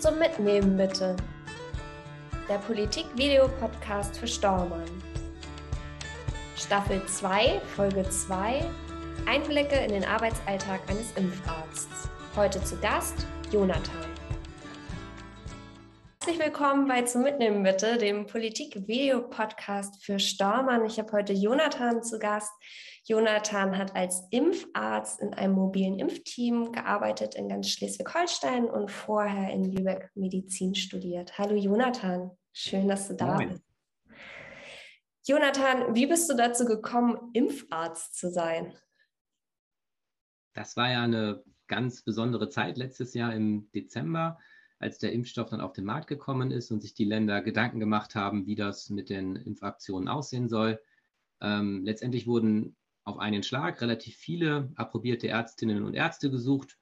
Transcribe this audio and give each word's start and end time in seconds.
zum 0.00 0.18
Mitnehmen 0.18 0.78
bitte. 0.78 1.14
Der 2.48 2.56
Politik-Video-Podcast 2.56 4.16
für 4.16 4.26
Stormann. 4.26 4.88
Staffel 6.56 7.04
2, 7.04 7.60
Folge 7.76 8.08
2. 8.08 8.64
Einblicke 9.26 9.76
in 9.76 9.92
den 9.92 10.04
Arbeitsalltag 10.06 10.80
eines 10.88 11.12
Impfarztes. 11.16 12.08
Heute 12.34 12.64
zu 12.64 12.78
Gast 12.78 13.26
Jonathan. 13.52 14.06
Herzlich 16.20 16.38
willkommen 16.38 16.88
bei 16.88 17.02
Zum 17.02 17.22
Mitnehmen 17.22 17.62
bitte, 17.62 17.98
dem 17.98 18.26
Politik-Video-Podcast 18.26 20.02
für 20.02 20.18
Stormann. 20.18 20.86
Ich 20.86 20.98
habe 20.98 21.12
heute 21.12 21.34
Jonathan 21.34 22.02
zu 22.02 22.18
Gast. 22.18 22.52
Jonathan 23.10 23.76
hat 23.76 23.96
als 23.96 24.22
Impfarzt 24.30 25.20
in 25.20 25.34
einem 25.34 25.54
mobilen 25.54 25.98
Impfteam 25.98 26.70
gearbeitet 26.70 27.34
in 27.34 27.48
ganz 27.48 27.68
Schleswig-Holstein 27.70 28.66
und 28.66 28.88
vorher 28.88 29.52
in 29.52 29.64
Lübeck 29.64 30.12
Medizin 30.14 30.76
studiert. 30.76 31.36
Hallo 31.36 31.56
Jonathan, 31.56 32.30
schön, 32.52 32.86
dass 32.86 33.08
du 33.08 33.16
da 33.16 33.34
Moin. 33.34 33.48
bist. 33.48 33.64
Jonathan, 35.26 35.92
wie 35.96 36.06
bist 36.06 36.30
du 36.30 36.36
dazu 36.36 36.64
gekommen, 36.64 37.32
Impfarzt 37.32 38.16
zu 38.16 38.30
sein? 38.30 38.74
Das 40.54 40.76
war 40.76 40.92
ja 40.92 41.02
eine 41.02 41.42
ganz 41.66 42.02
besondere 42.02 42.48
Zeit 42.48 42.78
letztes 42.78 43.12
Jahr 43.14 43.34
im 43.34 43.72
Dezember, 43.72 44.38
als 44.78 44.98
der 44.98 45.10
Impfstoff 45.12 45.50
dann 45.50 45.60
auf 45.60 45.72
den 45.72 45.84
Markt 45.84 46.06
gekommen 46.06 46.52
ist 46.52 46.70
und 46.70 46.80
sich 46.80 46.94
die 46.94 47.06
Länder 47.06 47.42
Gedanken 47.42 47.80
gemacht 47.80 48.14
haben, 48.14 48.46
wie 48.46 48.54
das 48.54 48.88
mit 48.88 49.10
den 49.10 49.34
Impfaktionen 49.34 50.06
aussehen 50.06 50.48
soll. 50.48 50.80
Ähm, 51.40 51.84
letztendlich 51.84 52.28
wurden 52.28 52.76
auf 53.10 53.18
einen 53.18 53.42
Schlag 53.42 53.80
relativ 53.80 54.16
viele 54.16 54.72
approbierte 54.76 55.28
Ärztinnen 55.28 55.82
und 55.82 55.94
Ärzte 55.94 56.30
gesucht. 56.30 56.78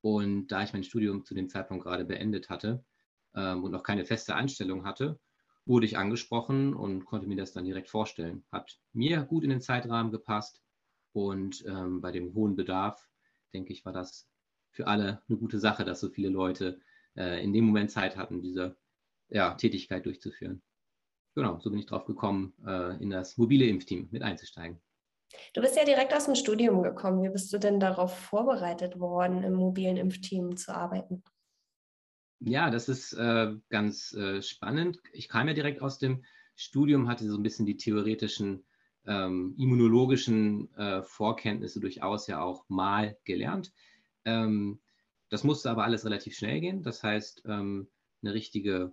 Und 0.00 0.48
da 0.48 0.64
ich 0.64 0.72
mein 0.72 0.82
Studium 0.82 1.24
zu 1.24 1.34
dem 1.34 1.48
Zeitpunkt 1.48 1.84
gerade 1.84 2.04
beendet 2.04 2.50
hatte 2.50 2.84
ähm, 3.36 3.62
und 3.62 3.70
noch 3.70 3.84
keine 3.84 4.04
feste 4.04 4.34
Anstellung 4.34 4.84
hatte, 4.84 5.20
wurde 5.64 5.86
ich 5.86 5.96
angesprochen 5.96 6.74
und 6.74 7.04
konnte 7.04 7.28
mir 7.28 7.36
das 7.36 7.52
dann 7.52 7.64
direkt 7.64 7.88
vorstellen. 7.88 8.44
Hat 8.50 8.80
mir 8.92 9.22
gut 9.22 9.44
in 9.44 9.50
den 9.50 9.60
Zeitrahmen 9.60 10.10
gepasst 10.10 10.60
und 11.12 11.64
ähm, 11.66 12.00
bei 12.00 12.10
dem 12.10 12.34
hohen 12.34 12.56
Bedarf, 12.56 13.08
denke 13.54 13.72
ich, 13.72 13.84
war 13.84 13.92
das 13.92 14.28
für 14.72 14.88
alle 14.88 15.22
eine 15.28 15.38
gute 15.38 15.60
Sache, 15.60 15.84
dass 15.84 16.00
so 16.00 16.08
viele 16.08 16.30
Leute 16.30 16.80
äh, 17.16 17.42
in 17.44 17.52
dem 17.52 17.66
Moment 17.66 17.92
Zeit 17.92 18.16
hatten, 18.16 18.42
diese 18.42 18.76
ja, 19.28 19.54
Tätigkeit 19.54 20.04
durchzuführen. 20.04 20.60
Genau, 21.36 21.60
so 21.60 21.70
bin 21.70 21.78
ich 21.78 21.86
drauf 21.86 22.06
gekommen, 22.06 22.52
äh, 22.66 23.00
in 23.00 23.10
das 23.10 23.38
mobile 23.38 23.66
Impfteam 23.66 24.08
mit 24.10 24.22
einzusteigen. 24.22 24.80
Du 25.54 25.60
bist 25.60 25.76
ja 25.76 25.84
direkt 25.84 26.14
aus 26.14 26.26
dem 26.26 26.34
Studium 26.34 26.82
gekommen. 26.82 27.22
Wie 27.22 27.28
bist 27.28 27.52
du 27.52 27.58
denn 27.58 27.80
darauf 27.80 28.16
vorbereitet 28.16 28.98
worden, 28.98 29.42
im 29.42 29.54
mobilen 29.54 29.96
Impfteam 29.96 30.56
zu 30.56 30.74
arbeiten? 30.74 31.22
Ja, 32.40 32.70
das 32.70 32.88
ist 32.88 33.12
äh, 33.12 33.52
ganz 33.68 34.12
äh, 34.14 34.42
spannend. 34.42 34.98
Ich 35.12 35.28
kam 35.28 35.48
ja 35.48 35.54
direkt 35.54 35.80
aus 35.80 35.98
dem 35.98 36.24
Studium, 36.56 37.08
hatte 37.08 37.28
so 37.28 37.36
ein 37.36 37.42
bisschen 37.42 37.66
die 37.66 37.76
theoretischen 37.76 38.64
ähm, 39.06 39.54
immunologischen 39.58 40.72
äh, 40.76 41.02
Vorkenntnisse 41.02 41.80
durchaus 41.80 42.26
ja 42.26 42.40
auch 42.42 42.64
mal 42.68 43.16
gelernt. 43.24 43.72
Ähm, 44.24 44.80
das 45.28 45.44
musste 45.44 45.70
aber 45.70 45.84
alles 45.84 46.04
relativ 46.04 46.36
schnell 46.36 46.60
gehen. 46.60 46.82
Das 46.82 47.02
heißt, 47.02 47.42
ähm, 47.46 47.88
eine 48.22 48.34
richtige 48.34 48.92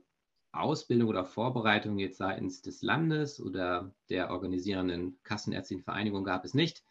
Ausbildung 0.52 1.10
oder 1.10 1.26
Vorbereitung 1.26 2.00
jetzt 2.00 2.18
seitens 2.18 2.62
des 2.62 2.82
Landes 2.82 3.40
oder 3.40 3.94
der 4.10 4.32
organisierenden 4.32 5.20
Kassenärztlichen 5.24 5.84
Vereinigung 5.84 6.24
gab 6.24 6.44
es 6.44 6.54
nicht. 6.54 6.84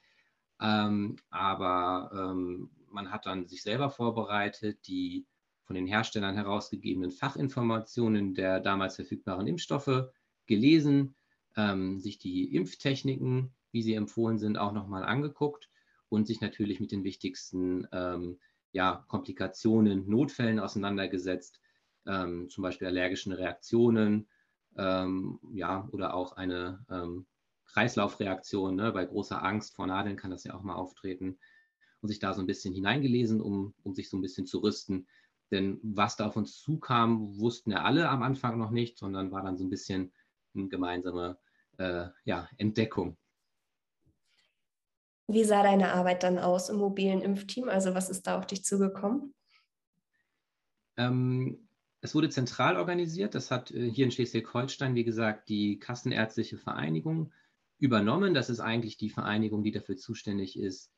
Ähm, 0.60 1.16
aber 1.30 2.10
ähm, 2.12 2.70
man 2.90 3.10
hat 3.10 3.26
dann 3.26 3.46
sich 3.46 3.62
selber 3.62 3.90
vorbereitet, 3.90 4.86
die 4.86 5.26
von 5.64 5.74
den 5.74 5.86
Herstellern 5.86 6.34
herausgegebenen 6.34 7.10
Fachinformationen 7.10 8.34
der 8.34 8.60
damals 8.60 8.96
verfügbaren 8.96 9.46
Impfstoffe 9.46 10.08
gelesen, 10.46 11.14
ähm, 11.56 12.00
sich 12.00 12.18
die 12.18 12.54
Impftechniken, 12.54 13.52
wie 13.70 13.82
sie 13.82 13.94
empfohlen 13.94 14.38
sind, 14.38 14.56
auch 14.56 14.72
nochmal 14.72 15.04
angeguckt 15.04 15.68
und 16.08 16.26
sich 16.26 16.40
natürlich 16.40 16.80
mit 16.80 16.90
den 16.90 17.04
wichtigsten 17.04 17.86
ähm, 17.92 18.38
ja, 18.72 19.04
Komplikationen, 19.08 20.08
Notfällen 20.08 20.58
auseinandergesetzt 20.58 21.60
ähm, 22.08 22.48
zum 22.48 22.62
Beispiel 22.62 22.88
allergischen 22.88 23.32
Reaktionen, 23.32 24.26
ähm, 24.76 25.38
ja, 25.52 25.88
oder 25.92 26.14
auch 26.14 26.32
eine 26.32 26.84
ähm, 26.90 27.26
Kreislaufreaktion. 27.66 28.74
Ne? 28.74 28.92
Bei 28.92 29.04
großer 29.04 29.42
Angst 29.42 29.76
vor 29.76 29.86
Nadeln 29.86 30.16
kann 30.16 30.30
das 30.30 30.44
ja 30.44 30.54
auch 30.54 30.62
mal 30.62 30.74
auftreten. 30.74 31.38
Und 32.00 32.08
sich 32.08 32.20
da 32.20 32.32
so 32.32 32.40
ein 32.40 32.46
bisschen 32.46 32.74
hineingelesen, 32.74 33.40
um, 33.40 33.74
um 33.82 33.94
sich 33.94 34.08
so 34.08 34.16
ein 34.16 34.22
bisschen 34.22 34.46
zu 34.46 34.58
rüsten. 34.58 35.08
Denn 35.50 35.80
was 35.82 36.16
da 36.16 36.26
auf 36.26 36.36
uns 36.36 36.60
zukam, 36.60 37.38
wussten 37.38 37.72
ja 37.72 37.82
alle 37.82 38.08
am 38.08 38.22
Anfang 38.22 38.58
noch 38.58 38.70
nicht, 38.70 38.98
sondern 38.98 39.32
war 39.32 39.42
dann 39.42 39.56
so 39.56 39.64
ein 39.64 39.70
bisschen 39.70 40.12
eine 40.54 40.68
gemeinsame 40.68 41.38
äh, 41.78 42.06
ja, 42.24 42.48
Entdeckung. 42.56 43.16
Wie 45.26 45.44
sah 45.44 45.62
deine 45.62 45.92
Arbeit 45.92 46.22
dann 46.22 46.38
aus 46.38 46.68
im 46.68 46.76
mobilen 46.76 47.20
Impfteam? 47.20 47.68
Also 47.68 47.94
was 47.94 48.08
ist 48.08 48.26
da 48.26 48.38
auf 48.38 48.46
dich 48.46 48.64
zugekommen? 48.64 49.34
Ähm, 50.96 51.67
es 52.00 52.14
wurde 52.14 52.28
zentral 52.28 52.76
organisiert. 52.76 53.34
Das 53.34 53.50
hat 53.50 53.70
äh, 53.70 53.90
hier 53.90 54.04
in 54.04 54.10
Schleswig-Holstein, 54.10 54.94
wie 54.94 55.04
gesagt, 55.04 55.48
die 55.48 55.78
Kassenärztliche 55.78 56.58
Vereinigung 56.58 57.32
übernommen. 57.78 58.34
Das 58.34 58.50
ist 58.50 58.60
eigentlich 58.60 58.96
die 58.96 59.10
Vereinigung, 59.10 59.62
die 59.62 59.72
dafür 59.72 59.96
zuständig 59.96 60.58
ist, 60.58 60.90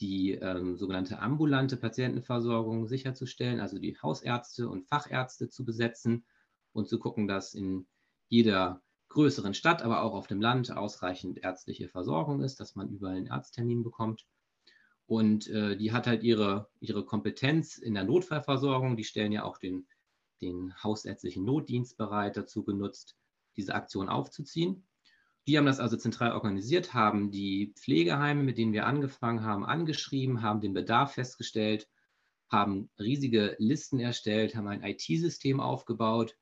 die 0.00 0.32
ähm, 0.32 0.76
sogenannte 0.76 1.20
ambulante 1.20 1.76
Patientenversorgung 1.76 2.86
sicherzustellen, 2.86 3.60
also 3.60 3.78
die 3.78 3.96
Hausärzte 4.00 4.68
und 4.68 4.86
Fachärzte 4.88 5.48
zu 5.48 5.64
besetzen 5.64 6.24
und 6.72 6.88
zu 6.88 6.98
gucken, 6.98 7.28
dass 7.28 7.54
in 7.54 7.86
jeder 8.28 8.82
größeren 9.08 9.54
Stadt, 9.54 9.82
aber 9.82 10.02
auch 10.02 10.14
auf 10.14 10.26
dem 10.26 10.40
Land 10.40 10.76
ausreichend 10.76 11.38
ärztliche 11.38 11.88
Versorgung 11.88 12.42
ist, 12.42 12.58
dass 12.58 12.74
man 12.74 12.88
überall 12.90 13.16
einen 13.16 13.30
Arzttermin 13.30 13.84
bekommt. 13.84 14.26
Und 15.06 15.46
äh, 15.48 15.76
die 15.76 15.92
hat 15.92 16.06
halt 16.06 16.22
ihre, 16.22 16.68
ihre 16.80 17.04
Kompetenz 17.04 17.76
in 17.76 17.94
der 17.94 18.04
Notfallversorgung. 18.04 18.96
Die 18.96 19.04
stellen 19.04 19.32
ja 19.32 19.44
auch 19.44 19.58
den 19.58 19.86
den 20.44 20.74
hausärztlichen 20.82 21.44
Notdienst 21.44 21.96
bereit 21.96 22.36
dazu 22.36 22.64
genutzt, 22.64 23.16
diese 23.56 23.74
Aktion 23.74 24.08
aufzuziehen. 24.08 24.86
Die 25.46 25.58
haben 25.58 25.66
das 25.66 25.80
also 25.80 25.96
zentral 25.96 26.32
organisiert, 26.32 26.94
haben 26.94 27.30
die 27.30 27.74
Pflegeheime, 27.76 28.42
mit 28.42 28.56
denen 28.56 28.72
wir 28.72 28.86
angefangen 28.86 29.42
haben, 29.42 29.64
angeschrieben, 29.64 30.42
haben 30.42 30.60
den 30.60 30.72
Bedarf 30.72 31.14
festgestellt, 31.14 31.88
haben 32.48 32.88
riesige 32.98 33.56
Listen 33.58 34.00
erstellt, 34.00 34.54
haben 34.54 34.68
ein 34.68 34.82
IT-System 34.82 35.60
aufgebaut, 35.60 36.36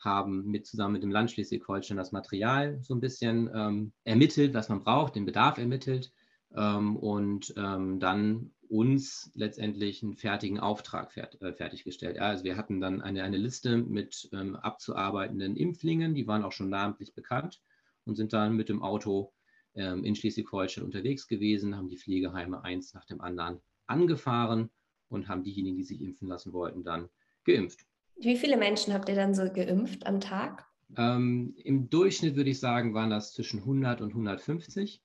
haben 0.00 0.46
mit 0.46 0.66
zusammen 0.66 0.94
mit 0.94 1.02
dem 1.04 1.12
Land 1.12 1.30
Schleswig-Holstein 1.30 1.96
das 1.96 2.10
Material 2.10 2.80
so 2.82 2.94
ein 2.94 3.00
bisschen 3.00 3.48
ähm, 3.54 3.92
ermittelt, 4.04 4.54
was 4.54 4.68
man 4.68 4.80
braucht, 4.80 5.14
den 5.14 5.24
Bedarf 5.24 5.58
ermittelt 5.58 6.12
ähm, 6.56 6.96
und 6.96 7.54
ähm, 7.56 8.00
dann 8.00 8.52
uns 8.72 9.30
letztendlich 9.34 10.02
einen 10.02 10.16
fertigen 10.16 10.58
Auftrag 10.58 11.12
fert, 11.12 11.40
äh, 11.42 11.52
fertiggestellt. 11.52 12.16
Ja, 12.16 12.22
also 12.22 12.42
wir 12.42 12.56
hatten 12.56 12.80
dann 12.80 13.02
eine, 13.02 13.22
eine 13.22 13.36
Liste 13.36 13.76
mit 13.76 14.30
ähm, 14.32 14.56
abzuarbeitenden 14.56 15.56
Impflingen, 15.56 16.14
die 16.14 16.26
waren 16.26 16.42
auch 16.42 16.52
schon 16.52 16.70
namentlich 16.70 17.14
bekannt 17.14 17.60
und 18.06 18.16
sind 18.16 18.32
dann 18.32 18.56
mit 18.56 18.70
dem 18.70 18.82
Auto 18.82 19.34
ähm, 19.74 20.04
in 20.04 20.16
Schleswig-Holstein 20.16 20.84
unterwegs 20.84 21.28
gewesen, 21.28 21.76
haben 21.76 21.90
die 21.90 21.98
Pflegeheime 21.98 22.64
eins 22.64 22.94
nach 22.94 23.04
dem 23.04 23.20
anderen 23.20 23.60
angefahren 23.86 24.70
und 25.10 25.28
haben 25.28 25.44
diejenigen, 25.44 25.76
die 25.76 25.84
sich 25.84 26.00
impfen 26.00 26.28
lassen 26.28 26.54
wollten, 26.54 26.82
dann 26.82 27.10
geimpft. 27.44 27.80
Wie 28.16 28.38
viele 28.38 28.56
Menschen 28.56 28.94
habt 28.94 29.10
ihr 29.10 29.16
dann 29.16 29.34
so 29.34 29.52
geimpft 29.52 30.06
am 30.06 30.18
Tag? 30.18 30.66
Ähm, 30.96 31.54
Im 31.62 31.90
Durchschnitt 31.90 32.36
würde 32.36 32.48
ich 32.48 32.58
sagen, 32.58 32.94
waren 32.94 33.10
das 33.10 33.34
zwischen 33.34 33.60
100 33.60 34.00
und 34.00 34.12
150 34.12 35.02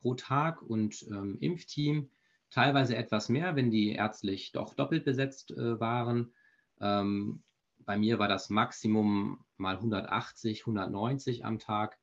pro 0.00 0.14
Tag 0.14 0.62
und 0.62 1.04
ähm, 1.10 1.38
Impfteam 1.40 2.08
teilweise 2.50 2.96
etwas 2.96 3.28
mehr, 3.28 3.56
wenn 3.56 3.70
die 3.70 3.92
ärztlich 3.92 4.52
doch 4.52 4.74
doppelt 4.74 5.04
besetzt 5.04 5.52
äh, 5.52 5.80
waren. 5.80 6.32
Ähm, 6.80 7.42
bei 7.78 7.96
mir 7.96 8.18
war 8.18 8.28
das 8.28 8.50
Maximum 8.50 9.44
mal 9.56 9.76
180, 9.76 10.62
190 10.62 11.44
am 11.44 11.58
Tag. 11.58 11.98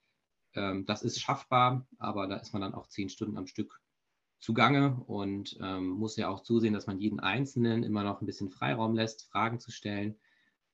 Ähm, 0.54 0.86
das 0.86 1.04
ist 1.04 1.20
schaffbar, 1.20 1.86
aber 1.98 2.28
da 2.28 2.38
ist 2.38 2.54
man 2.54 2.62
dann 2.62 2.74
auch 2.74 2.88
zehn 2.88 3.10
Stunden 3.10 3.38
am 3.38 3.48
Stück 3.48 3.80
zugange 4.40 4.96
und 5.08 5.58
ähm, 5.62 5.90
muss 5.90 6.16
ja 6.16 6.30
auch 6.30 6.42
zusehen, 6.42 6.74
dass 6.74 6.88
man 6.88 7.00
jeden 7.00 7.20
Einzelnen 7.20 7.84
immer 7.84 8.04
noch 8.04 8.22
ein 8.22 8.26
bisschen 8.26 8.50
Freiraum 8.50 8.96
lässt, 8.96 9.30
Fragen 9.32 9.60
zu 9.60 9.72
stellen, 9.72 10.18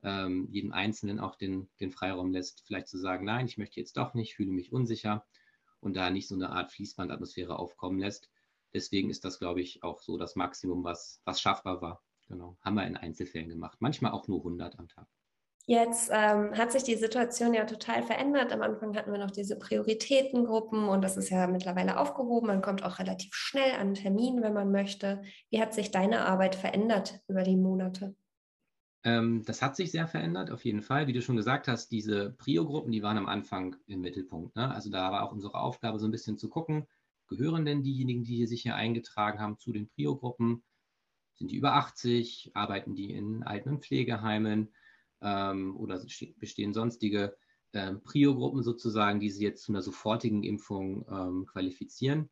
ähm, 0.04 0.48
jeden 0.52 0.74
Einzelnen 0.74 1.20
auch 1.20 1.36
den, 1.36 1.70
den 1.80 1.92
Freiraum 1.92 2.32
lässt, 2.32 2.64
vielleicht 2.66 2.90
zu 2.90 2.98
sagen, 2.98 3.26
nein, 3.26 3.46
ich 3.46 3.58
möchte 3.58 3.80
jetzt 3.80 3.96
doch 3.96 4.14
nicht, 4.14 4.36
fühle 4.36 4.52
mich 4.52 4.74
unsicher 4.74 5.26
und 5.80 5.96
da 5.96 6.10
nicht 6.10 6.28
so 6.28 6.36
eine 6.36 6.50
Art 6.50 6.72
Fließbandatmosphäre 6.72 7.58
aufkommen 7.58 8.00
lässt. 8.00 8.30
Deswegen 8.74 9.10
ist 9.10 9.24
das, 9.26 9.40
glaube 9.40 9.62
ich, 9.62 9.84
auch 9.84 10.02
so 10.02 10.18
das 10.18 10.36
Maximum, 10.36 10.84
was, 10.84 11.22
was 11.26 11.42
schaffbar 11.42 11.82
war. 11.82 12.04
Genau. 12.28 12.58
Haben 12.62 12.76
wir 12.76 12.88
in 12.88 12.98
Einzelfällen 12.98 13.50
gemacht. 13.50 13.78
Manchmal 13.80 14.12
auch 14.12 14.28
nur 14.28 14.40
100 14.40 14.80
am 14.80 14.88
Tag. 14.88 15.08
Jetzt 15.66 16.10
ähm, 16.12 16.58
hat 16.58 16.74
sich 16.74 16.84
die 16.84 16.96
Situation 16.96 17.54
ja 17.54 17.64
total 17.64 18.04
verändert. 18.04 18.52
Am 18.52 18.62
Anfang 18.62 18.98
hatten 18.98 19.14
wir 19.14 19.20
noch 19.20 19.32
diese 19.32 19.58
Prioritätengruppen 19.58 20.90
und 20.90 21.02
das 21.02 21.16
ist 21.16 21.30
ja 21.30 21.48
mittlerweile 21.48 22.00
aufgehoben. 22.00 22.48
Man 22.48 22.62
kommt 22.62 22.84
auch 22.84 23.00
relativ 23.00 23.34
schnell 23.34 23.72
an 23.76 23.80
einen 23.80 23.94
Termin, 23.94 24.42
wenn 24.42 24.54
man 24.54 24.72
möchte. 24.72 25.22
Wie 25.50 25.62
hat 25.62 25.74
sich 25.74 25.92
deine 25.92 26.26
Arbeit 26.26 26.56
verändert 26.56 27.22
über 27.30 27.44
die 27.44 27.56
Monate? 27.56 28.14
Ähm, 29.06 29.44
das 29.46 29.62
hat 29.62 29.78
sich 29.78 29.92
sehr 29.92 30.08
verändert, 30.08 30.52
auf 30.52 30.66
jeden 30.66 30.82
Fall. 30.82 31.08
Wie 31.08 31.14
du 31.14 31.22
schon 31.22 31.38
gesagt 31.38 31.70
hast, 31.70 31.92
diese 31.92 32.32
Prio-Gruppen, 32.32 32.92
die 32.92 33.04
waren 33.04 33.18
am 33.18 33.28
Anfang 33.28 33.78
im 33.86 34.02
Mittelpunkt. 34.02 34.58
Ne? 34.58 34.70
Also 34.70 34.90
da 34.90 35.14
war 35.14 35.24
auch 35.24 35.32
unsere 35.32 35.56
Aufgabe, 35.56 35.98
so 35.98 36.08
ein 36.08 36.12
bisschen 36.12 36.38
zu 36.38 36.50
gucken, 36.50 36.88
gehören 37.38 37.66
denn 37.66 37.84
diejenigen, 37.84 38.24
die 38.24 38.46
sich 38.48 38.64
hier 38.64 38.76
eingetragen 38.76 39.40
haben, 39.40 39.58
zu 39.58 39.72
den 39.72 39.90
Prio-Gruppen? 39.90 40.64
Sind 41.36 41.52
die 41.52 41.58
über 41.58 41.74
80? 41.74 42.52
Arbeiten 42.54 42.96
die 42.96 43.12
in 43.12 43.44
Alten- 43.44 43.70
und 43.70 43.86
Pflegeheimen? 43.86 44.74
Ähm, 45.22 45.76
oder 45.78 46.04
bestehen 46.38 46.74
sonstige 46.74 47.36
ähm, 47.74 48.02
Prio-Gruppen 48.04 48.64
sozusagen, 48.64 49.20
die 49.20 49.32
sie 49.32 49.44
jetzt 49.44 49.64
zu 49.64 49.72
einer 49.72 49.82
sofortigen 49.82 50.44
Impfung 50.44 51.06
ähm, 51.10 51.46
qualifizieren? 51.46 52.30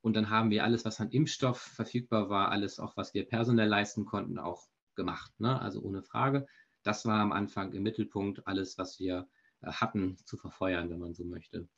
Und 0.00 0.14
dann 0.14 0.30
haben 0.30 0.50
wir 0.50 0.64
alles, 0.64 0.84
was 0.84 1.00
an 1.00 1.10
Impfstoff 1.10 1.60
verfügbar 1.60 2.28
war, 2.28 2.50
alles 2.50 2.80
auch, 2.80 2.96
was 2.96 3.14
wir 3.14 3.24
personell 3.26 3.68
leisten 3.68 4.04
konnten, 4.04 4.38
auch 4.38 4.66
gemacht. 4.96 5.32
Ne? 5.38 5.60
Also 5.60 5.80
ohne 5.80 6.02
Frage. 6.02 6.46
Das 6.82 7.04
war 7.06 7.20
am 7.20 7.32
Anfang 7.32 7.72
im 7.72 7.84
Mittelpunkt, 7.84 8.46
alles, 8.46 8.76
was 8.78 8.98
wir 8.98 9.28
äh, 9.60 9.70
hatten, 9.70 10.16
zu 10.24 10.36
verfeuern, 10.36 10.90
wenn 10.90 10.98
man 10.98 11.14
so 11.14 11.24
möchte. 11.24 11.68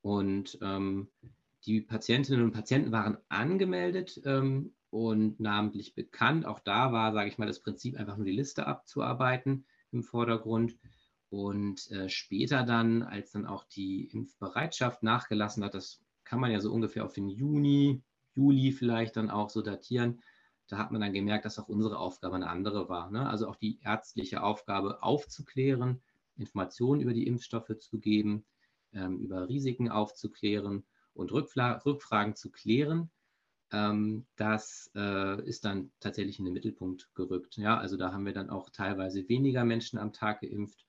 Und 0.00 0.58
ähm, 0.62 1.10
die 1.66 1.80
Patientinnen 1.80 2.44
und 2.44 2.52
Patienten 2.52 2.92
waren 2.92 3.18
angemeldet 3.28 4.20
ähm, 4.24 4.74
und 4.90 5.40
namentlich 5.40 5.94
bekannt. 5.94 6.46
Auch 6.46 6.60
da 6.60 6.92
war, 6.92 7.12
sage 7.12 7.28
ich 7.28 7.38
mal, 7.38 7.46
das 7.46 7.60
Prinzip 7.60 7.96
einfach 7.96 8.16
nur 8.16 8.26
die 8.26 8.32
Liste 8.32 8.66
abzuarbeiten 8.66 9.64
im 9.92 10.02
Vordergrund. 10.02 10.76
Und 11.28 11.90
äh, 11.90 12.08
später 12.08 12.64
dann, 12.64 13.02
als 13.02 13.30
dann 13.32 13.46
auch 13.46 13.64
die 13.64 14.06
Impfbereitschaft 14.06 15.02
nachgelassen 15.02 15.62
hat, 15.62 15.74
das 15.74 16.00
kann 16.24 16.40
man 16.40 16.50
ja 16.50 16.60
so 16.60 16.72
ungefähr 16.72 17.04
auf 17.04 17.12
den 17.12 17.28
Juni, 17.28 18.02
Juli 18.34 18.72
vielleicht 18.72 19.16
dann 19.16 19.30
auch 19.30 19.50
so 19.50 19.62
datieren, 19.62 20.22
da 20.66 20.78
hat 20.78 20.92
man 20.92 21.00
dann 21.00 21.12
gemerkt, 21.12 21.44
dass 21.44 21.58
auch 21.58 21.68
unsere 21.68 21.98
Aufgabe 21.98 22.36
eine 22.36 22.48
andere 22.48 22.88
war. 22.88 23.10
Ne? 23.10 23.28
Also 23.28 23.48
auch 23.48 23.56
die 23.56 23.80
ärztliche 23.82 24.42
Aufgabe 24.42 25.02
aufzuklären, 25.02 26.00
Informationen 26.36 27.00
über 27.00 27.12
die 27.12 27.26
Impfstoffe 27.26 27.76
zu 27.78 27.98
geben, 27.98 28.44
ähm, 28.92 29.18
über 29.18 29.48
Risiken 29.48 29.88
aufzuklären 29.88 30.84
und 31.20 31.32
Rückfla 31.32 31.80
Rückfragen 31.84 32.34
zu 32.34 32.50
klären. 32.50 33.10
Ähm, 33.72 34.26
das 34.36 34.90
äh, 34.94 35.42
ist 35.46 35.64
dann 35.64 35.92
tatsächlich 36.00 36.38
in 36.38 36.44
den 36.44 36.54
Mittelpunkt 36.54 37.10
gerückt. 37.14 37.56
Ja, 37.56 37.78
also 37.78 37.96
da 37.96 38.12
haben 38.12 38.26
wir 38.26 38.32
dann 38.32 38.50
auch 38.50 38.70
teilweise 38.70 39.28
weniger 39.28 39.64
Menschen 39.64 39.98
am 39.98 40.12
Tag 40.12 40.40
geimpft 40.40 40.86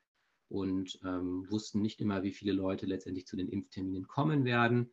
und 0.50 1.00
ähm, 1.04 1.46
wussten 1.50 1.82
nicht 1.82 2.02
immer, 2.02 2.24
wie 2.24 2.34
viele 2.34 2.54
Leute 2.54 2.86
letztendlich 2.86 3.28
zu 3.28 3.36
den 3.36 3.50
Impfterminen 3.50 4.08
kommen 4.08 4.46
werden 4.46 4.92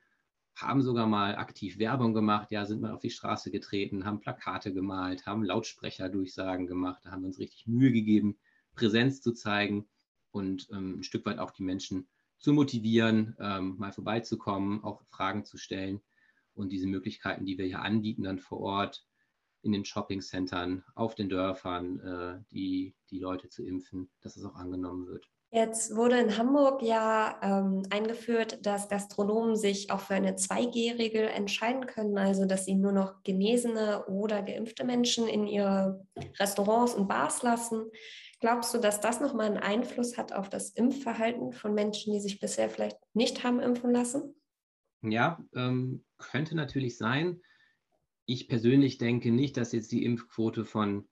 haben 0.61 0.83
sogar 0.83 1.07
mal 1.07 1.37
aktiv 1.37 1.79
Werbung 1.79 2.15
gemacht, 2.15 2.51
ja, 2.51 2.65
sind 2.65 2.81
mal 2.81 2.93
auf 2.93 3.01
die 3.01 3.11
Straße 3.11 3.51
getreten, 3.51 4.05
haben 4.05 4.21
Plakate 4.21 4.73
gemalt, 4.73 5.25
haben 5.25 5.45
Lautsprecherdurchsagen 5.45 6.67
gemacht, 6.67 7.05
da 7.05 7.13
haben 7.13 7.23
wir 7.23 7.29
uns 7.29 7.39
richtig 7.39 7.67
Mühe 7.69 7.93
gegeben, 7.93 8.37
Präsenz 8.75 9.21
zu 9.21 9.33
zeigen 9.33 9.89
und 10.33 10.69
ähm, 10.73 10.99
ein 10.99 11.03
Stück 11.05 11.25
weit 11.27 11.39
auch 11.39 11.53
die 11.53 11.63
Menschen 11.63 12.09
zu 12.39 12.53
motivieren, 12.53 13.37
ähm, 13.41 13.77
mal 13.79 13.93
vorbeizukommen, 13.93 14.83
auch 14.85 15.03
Fragen 15.11 15.45
zu 15.45 15.59
stellen 15.59 16.01
und 16.55 16.71
diese 16.71 16.87
Möglichkeiten, 16.87 17.47
die 17.47 17.59
wir 17.59 17.67
hier 17.67 17.83
anbieten, 17.83 18.23
dann 18.25 18.39
vor 18.39 18.61
Ort 18.61 19.05
in 19.63 19.73
den 19.73 19.85
Shoppingcentern, 19.85 20.85
auf 20.95 21.15
den 21.15 21.29
Dörfern, 21.29 22.01
äh, 22.01 22.45
die, 22.53 22.95
die 23.11 23.19
Leute 23.19 23.49
zu 23.49 23.65
impfen, 23.65 24.11
dass 24.21 24.37
es 24.37 24.45
auch 24.45 24.55
angenommen 24.55 25.07
wird. 25.07 25.29
Jetzt 25.51 25.97
wurde 25.97 26.19
in 26.19 26.37
Hamburg 26.37 26.83
ja 26.83 27.39
ähm, 27.43 27.83
eingeführt, 27.89 28.67
dass 28.67 28.91
Gastronomen 28.91 29.57
sich 29.57 29.91
auch 29.91 30.01
für 30.01 30.15
eine 30.15 30.33
2G-Regel 30.33 31.27
entscheiden 31.27 31.87
können, 31.87 32.19
also 32.19 32.45
dass 32.45 32.67
sie 32.67 32.75
nur 32.75 32.93
noch 32.93 33.23
genesene 33.23 34.05
oder 34.07 34.43
geimpfte 34.43 34.85
Menschen 34.85 35.27
in 35.27 35.47
ihre 35.47 36.07
Restaurants 36.39 36.95
und 36.95 37.09
Bars 37.09 37.43
lassen. 37.43 37.87
Glaubst 38.41 38.73
du, 38.73 38.79
dass 38.79 39.01
das 39.01 39.21
nochmal 39.21 39.47
einen 39.47 39.57
Einfluss 39.57 40.17
hat 40.17 40.33
auf 40.33 40.49
das 40.49 40.71
Impfverhalten 40.71 41.53
von 41.53 41.75
Menschen, 41.75 42.13
die 42.13 42.21
sich 42.21 42.39
bisher 42.39 42.71
vielleicht 42.71 42.99
nicht 43.15 43.43
haben 43.43 43.61
impfen 43.61 43.91
lassen? 43.91 44.35
Ja, 45.03 45.43
ähm, 45.55 46.05
könnte 46.19 46.55
natürlich 46.55 46.97
sein. 46.97 47.41
Ich 48.27 48.49
persönlich 48.49 48.99
denke 48.99 49.31
nicht, 49.33 49.57
dass 49.57 49.73
jetzt 49.73 49.91
die 49.91 50.05
Impfquote 50.05 50.65
von 50.65 51.09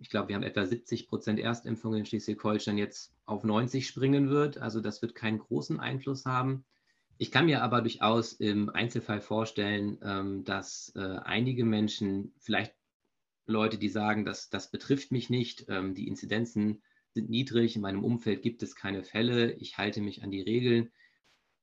ich 0.00 0.10
glaube, 0.10 0.28
wir 0.28 0.36
haben 0.36 0.44
etwa 0.44 0.64
70 0.64 1.08
Prozent 1.08 1.40
Erstimpfungen 1.40 2.00
in 2.00 2.06
Schleswig-Holstein 2.06 2.78
jetzt 2.78 3.12
auf 3.26 3.42
90 3.44 3.86
springen 3.86 4.30
wird. 4.30 4.58
Also 4.58 4.80
das 4.80 5.02
wird 5.02 5.14
keinen 5.14 5.38
großen 5.38 5.80
Einfluss 5.80 6.24
haben. 6.24 6.64
Ich 7.18 7.32
kann 7.32 7.46
mir 7.46 7.62
aber 7.62 7.80
durchaus 7.82 8.32
im 8.32 8.70
Einzelfall 8.70 9.20
vorstellen, 9.20 9.98
ähm, 10.02 10.44
dass 10.44 10.92
äh, 10.94 11.00
einige 11.24 11.64
Menschen, 11.64 12.32
vielleicht 12.38 12.74
Leute, 13.48 13.78
die 13.78 13.88
sagen, 13.88 14.24
dass 14.24 14.50
das 14.50 14.70
betrifft 14.70 15.10
mich 15.10 15.30
nicht, 15.30 15.66
ähm, 15.68 15.94
die 15.94 16.06
Inzidenzen 16.06 16.82
sind 17.14 17.30
niedrig, 17.30 17.76
in 17.76 17.82
meinem 17.82 18.04
Umfeld 18.04 18.42
gibt 18.42 18.62
es 18.62 18.76
keine 18.76 19.02
Fälle, 19.02 19.52
ich 19.54 19.78
halte 19.78 20.00
mich 20.00 20.22
an 20.22 20.30
die 20.30 20.42
Regeln, 20.42 20.92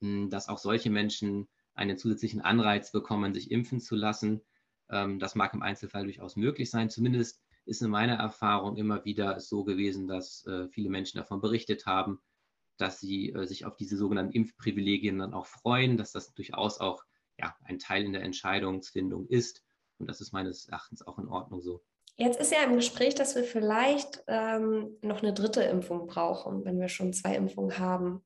hm, 0.01 0.29
dass 0.29 0.49
auch 0.49 0.57
solche 0.57 0.89
Menschen 0.89 1.47
einen 1.75 1.97
zusätzlichen 1.97 2.41
Anreiz 2.41 2.91
bekommen, 2.91 3.33
sich 3.33 3.51
impfen 3.51 3.79
zu 3.79 3.95
lassen. 3.95 4.41
Ähm, 4.89 5.19
das 5.19 5.35
mag 5.35 5.53
im 5.53 5.61
Einzelfall 5.61 6.05
durchaus 6.05 6.35
möglich 6.35 6.69
sein. 6.69 6.89
Zumindest 6.89 7.41
ist 7.65 7.81
in 7.81 7.89
meiner 7.89 8.15
Erfahrung 8.15 8.77
immer 8.77 9.05
wieder 9.05 9.39
so 9.39 9.63
gewesen, 9.63 10.07
dass 10.07 10.45
äh, 10.45 10.67
viele 10.69 10.89
Menschen 10.89 11.17
davon 11.17 11.41
berichtet 11.41 11.85
haben, 11.85 12.19
dass 12.77 12.99
sie 12.99 13.31
äh, 13.31 13.45
sich 13.45 13.65
auf 13.65 13.75
diese 13.75 13.97
sogenannten 13.97 14.33
Impfprivilegien 14.33 15.19
dann 15.19 15.33
auch 15.33 15.47
freuen, 15.47 15.97
dass 15.97 16.11
das 16.11 16.33
durchaus 16.33 16.79
auch 16.79 17.03
ja, 17.37 17.55
ein 17.63 17.79
Teil 17.79 18.05
in 18.05 18.13
der 18.13 18.23
Entscheidungsfindung 18.23 19.27
ist. 19.27 19.64
Und 19.99 20.07
das 20.09 20.21
ist 20.21 20.33
meines 20.33 20.67
Erachtens 20.67 21.05
auch 21.05 21.17
in 21.19 21.27
Ordnung 21.27 21.61
so. 21.61 21.81
Jetzt 22.17 22.39
ist 22.39 22.51
ja 22.51 22.63
im 22.63 22.75
Gespräch, 22.75 23.15
dass 23.15 23.35
wir 23.35 23.43
vielleicht 23.43 24.23
ähm, 24.27 24.95
noch 25.01 25.21
eine 25.21 25.33
dritte 25.33 25.63
Impfung 25.63 26.07
brauchen, 26.07 26.63
wenn 26.63 26.79
wir 26.79 26.87
schon 26.87 27.11
zwei 27.11 27.35
Impfungen 27.35 27.77
haben. 27.77 28.23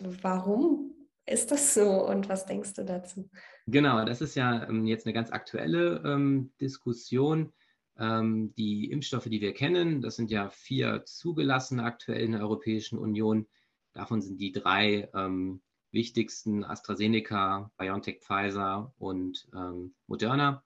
Warum 0.00 0.94
ist 1.26 1.52
das 1.52 1.74
so 1.74 2.06
und 2.08 2.28
was 2.28 2.46
denkst 2.46 2.74
du 2.74 2.84
dazu? 2.84 3.30
Genau, 3.66 4.04
das 4.04 4.20
ist 4.20 4.34
ja 4.34 4.68
ähm, 4.68 4.84
jetzt 4.86 5.06
eine 5.06 5.12
ganz 5.12 5.30
aktuelle 5.30 6.02
ähm, 6.04 6.52
Diskussion. 6.60 7.52
Ähm, 7.98 8.52
die 8.56 8.90
Impfstoffe, 8.90 9.28
die 9.28 9.40
wir 9.40 9.54
kennen, 9.54 10.00
das 10.02 10.16
sind 10.16 10.30
ja 10.32 10.50
vier 10.50 11.04
zugelassene 11.04 11.84
aktuell 11.84 12.22
in 12.22 12.32
der 12.32 12.40
Europäischen 12.40 12.98
Union. 12.98 13.46
Davon 13.92 14.22
sind 14.22 14.40
die 14.40 14.50
drei 14.50 15.08
ähm, 15.14 15.62
wichtigsten 15.92 16.64
AstraZeneca, 16.64 17.70
BioNTech, 17.76 18.22
Pfizer 18.22 18.92
und 18.98 19.48
ähm, 19.54 19.94
Moderna 20.08 20.64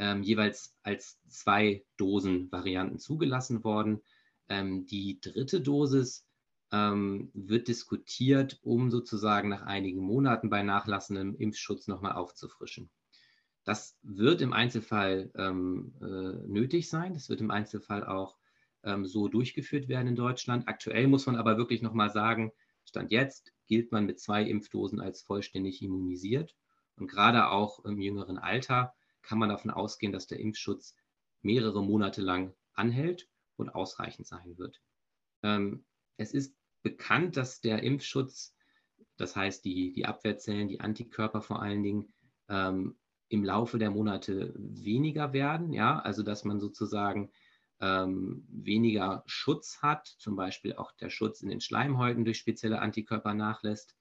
ähm, 0.00 0.22
jeweils 0.22 0.74
als 0.82 1.20
zwei 1.28 1.84
Dosen-Varianten 1.98 2.98
zugelassen 2.98 3.62
worden. 3.64 4.00
Ähm, 4.48 4.86
die 4.86 5.20
dritte 5.20 5.60
Dosis 5.60 6.26
ähm, 6.72 7.30
wird 7.34 7.68
diskutiert, 7.68 8.58
um 8.62 8.90
sozusagen 8.90 9.50
nach 9.50 9.62
einigen 9.62 10.00
Monaten 10.00 10.48
bei 10.48 10.62
nachlassendem 10.62 11.36
Impfschutz 11.36 11.86
nochmal 11.86 12.12
aufzufrischen. 12.12 12.90
Das 13.64 13.98
wird 14.02 14.40
im 14.40 14.54
Einzelfall 14.54 15.30
ähm, 15.36 15.94
äh, 16.00 16.48
nötig 16.48 16.88
sein. 16.88 17.12
Das 17.12 17.28
wird 17.28 17.42
im 17.42 17.50
Einzelfall 17.50 18.06
auch 18.06 18.38
ähm, 18.82 19.04
so 19.04 19.28
durchgeführt 19.28 19.88
werden 19.88 20.08
in 20.08 20.16
Deutschland. 20.16 20.66
Aktuell 20.66 21.08
muss 21.08 21.26
man 21.26 21.36
aber 21.36 21.58
wirklich 21.58 21.82
nochmal 21.82 22.10
sagen, 22.10 22.52
Stand 22.86 23.12
jetzt 23.12 23.52
gilt 23.66 23.92
man 23.92 24.06
mit 24.06 24.18
zwei 24.18 24.42
Impfdosen 24.44 24.98
als 24.98 25.20
vollständig 25.20 25.82
immunisiert. 25.82 26.56
Und 26.96 27.06
gerade 27.06 27.50
auch 27.50 27.84
im 27.84 28.00
jüngeren 28.00 28.38
Alter 28.38 28.94
kann 29.22 29.38
man 29.38 29.48
davon 29.48 29.70
ausgehen, 29.70 30.12
dass 30.12 30.26
der 30.26 30.40
Impfschutz 30.40 30.96
mehrere 31.42 31.82
Monate 31.82 32.22
lang 32.22 32.54
anhält 32.74 33.28
und 33.56 33.70
ausreichend 33.70 34.26
sein 34.26 34.58
wird. 34.58 34.80
Ähm, 35.42 35.84
es 36.16 36.32
ist 36.32 36.56
bekannt, 36.82 37.36
dass 37.36 37.60
der 37.60 37.82
Impfschutz, 37.82 38.54
das 39.16 39.36
heißt 39.36 39.64
die, 39.64 39.92
die 39.92 40.06
Abwehrzellen, 40.06 40.68
die 40.68 40.80
Antikörper 40.80 41.42
vor 41.42 41.62
allen 41.62 41.82
Dingen, 41.82 42.12
ähm, 42.48 42.98
im 43.28 43.44
Laufe 43.44 43.78
der 43.78 43.90
Monate 43.90 44.52
weniger 44.56 45.32
werden, 45.32 45.72
ja, 45.72 46.00
also 46.00 46.22
dass 46.24 46.44
man 46.44 46.58
sozusagen 46.58 47.30
ähm, 47.80 48.44
weniger 48.50 49.22
Schutz 49.26 49.80
hat, 49.80 50.06
zum 50.06 50.36
Beispiel 50.36 50.74
auch 50.74 50.92
der 50.92 51.10
Schutz 51.10 51.40
in 51.40 51.48
den 51.48 51.60
Schleimhäuten 51.60 52.24
durch 52.24 52.38
spezielle 52.38 52.80
Antikörper 52.80 53.32
nachlässt. 53.34 53.96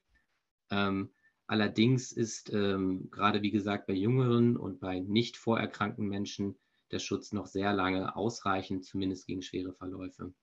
Ähm, 0.71 1.13
allerdings 1.49 2.11
ist 2.11 2.53
ähm, 2.53 3.09
gerade 3.09 3.41
wie 3.41 3.51
gesagt 3.51 3.87
bei 3.87 3.93
jüngeren 3.93 4.55
und 4.55 4.79
bei 4.79 4.99
nicht 4.99 5.35
vorerkrankten 5.35 6.07
Menschen 6.07 6.55
der 6.91 6.99
Schutz 6.99 7.33
noch 7.33 7.47
sehr 7.47 7.73
lange 7.73 8.15
ausreichend, 8.15 8.85
zumindest 8.85 9.25
gegen 9.25 9.41
schwere 9.41 9.73
Verläufe. 9.73 10.33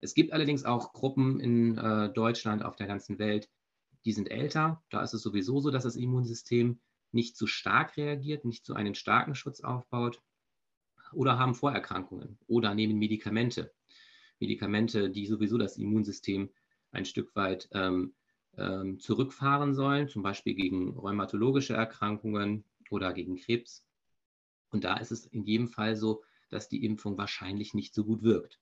Es 0.00 0.14
gibt 0.14 0.32
allerdings 0.32 0.64
auch 0.64 0.92
Gruppen 0.92 1.40
in 1.40 1.78
äh, 1.78 2.12
Deutschland, 2.12 2.62
auf 2.62 2.76
der 2.76 2.86
ganzen 2.86 3.18
Welt, 3.18 3.48
die 4.04 4.12
sind 4.12 4.30
älter. 4.30 4.82
Da 4.90 5.02
ist 5.02 5.14
es 5.14 5.22
sowieso 5.22 5.60
so, 5.60 5.70
dass 5.70 5.84
das 5.84 5.96
Immunsystem 5.96 6.80
nicht 7.12 7.36
zu 7.36 7.46
stark 7.46 7.96
reagiert, 7.96 8.44
nicht 8.44 8.66
so 8.66 8.74
einen 8.74 8.94
starken 8.94 9.34
Schutz 9.34 9.60
aufbaut 9.60 10.20
oder 11.12 11.38
haben 11.38 11.54
Vorerkrankungen 11.54 12.38
oder 12.46 12.74
nehmen 12.74 12.98
Medikamente. 12.98 13.72
Medikamente, 14.38 15.08
die 15.08 15.26
sowieso 15.26 15.56
das 15.56 15.78
Immunsystem 15.78 16.50
ein 16.90 17.06
Stück 17.06 17.34
weit 17.34 17.68
ähm, 17.72 18.14
ähm, 18.58 18.98
zurückfahren 19.00 19.74
sollen, 19.74 20.08
zum 20.08 20.22
Beispiel 20.22 20.54
gegen 20.54 20.96
rheumatologische 20.96 21.74
Erkrankungen 21.74 22.64
oder 22.90 23.12
gegen 23.12 23.36
Krebs. 23.36 23.84
Und 24.70 24.84
da 24.84 24.96
ist 24.96 25.12
es 25.12 25.26
in 25.26 25.44
jedem 25.44 25.68
Fall 25.68 25.96
so, 25.96 26.22
dass 26.50 26.68
die 26.68 26.84
Impfung 26.84 27.18
wahrscheinlich 27.18 27.74
nicht 27.74 27.94
so 27.94 28.04
gut 28.04 28.22
wirkt. 28.22 28.60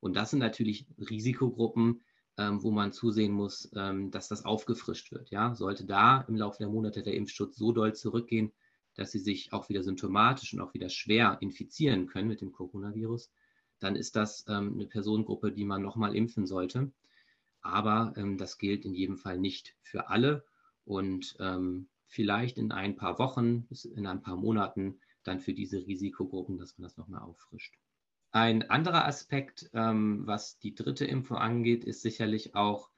Und 0.00 0.16
das 0.16 0.30
sind 0.30 0.40
natürlich 0.40 0.86
Risikogruppen, 0.98 2.02
ähm, 2.38 2.62
wo 2.62 2.70
man 2.70 2.92
zusehen 2.92 3.32
muss, 3.32 3.70
ähm, 3.76 4.10
dass 4.10 4.28
das 4.28 4.44
aufgefrischt 4.44 5.12
wird. 5.12 5.30
Ja? 5.30 5.54
Sollte 5.54 5.84
da 5.84 6.22
im 6.22 6.36
Laufe 6.36 6.58
der 6.58 6.68
Monate 6.68 7.02
der 7.02 7.14
Impfschutz 7.14 7.56
so 7.56 7.72
doll 7.72 7.94
zurückgehen, 7.94 8.52
dass 8.94 9.12
sie 9.12 9.18
sich 9.18 9.52
auch 9.52 9.68
wieder 9.68 9.82
symptomatisch 9.82 10.52
und 10.52 10.60
auch 10.60 10.74
wieder 10.74 10.88
schwer 10.88 11.38
infizieren 11.40 12.06
können 12.06 12.28
mit 12.28 12.40
dem 12.40 12.52
Coronavirus, 12.52 13.30
dann 13.78 13.96
ist 13.96 14.16
das 14.16 14.44
ähm, 14.48 14.74
eine 14.74 14.86
Personengruppe, 14.86 15.52
die 15.52 15.64
man 15.64 15.82
nochmal 15.82 16.14
impfen 16.14 16.46
sollte. 16.46 16.92
Aber 17.62 18.12
ähm, 18.16 18.36
das 18.38 18.58
gilt 18.58 18.84
in 18.84 18.94
jedem 18.94 19.16
Fall 19.16 19.38
nicht 19.38 19.76
für 19.82 20.08
alle. 20.08 20.44
Und 20.84 21.36
ähm, 21.40 21.88
vielleicht 22.06 22.58
in 22.58 22.72
ein 22.72 22.96
paar 22.96 23.18
Wochen, 23.18 23.68
in 23.94 24.06
ein 24.06 24.20
paar 24.20 24.36
Monaten 24.36 25.00
dann 25.22 25.40
für 25.40 25.54
diese 25.54 25.86
Risikogruppen, 25.86 26.58
dass 26.58 26.76
man 26.76 26.84
das 26.84 26.96
nochmal 26.96 27.22
auffrischt. 27.22 27.74
Ein 28.32 28.70
anderer 28.70 29.06
Aspekt, 29.06 29.70
ähm, 29.74 30.26
was 30.26 30.58
die 30.58 30.74
dritte 30.74 31.04
Impfung 31.04 31.36
angeht, 31.36 31.84
ist 31.84 32.02
sicherlich 32.02 32.54
auch, 32.54 32.90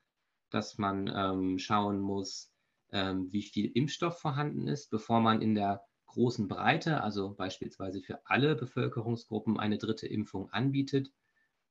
dass 0.51 0.79
man 0.79 1.13
ähm, 1.15 1.59
schauen 1.59 2.01
muss, 2.01 2.53
ähm, 2.93 3.33
wie 3.33 3.43
viel 3.43 3.71
Impfstoff 3.75 4.21
vorhanden 4.21 4.69
ist, 4.69 4.91
bevor 4.91 5.21
man 5.21 5.43
in 5.43 5.55
der 5.55 5.83
großen 6.07 6.47
Breite, 6.47 7.03
also 7.03 7.35
beispielsweise 7.35 8.01
für 8.01 8.25
alle 8.27 8.55
Bevölkerungsgruppen, 8.55 9.59
eine 9.59 9.79
dritte 9.79 10.07
Impfung 10.07 10.49
anbietet. 10.51 11.13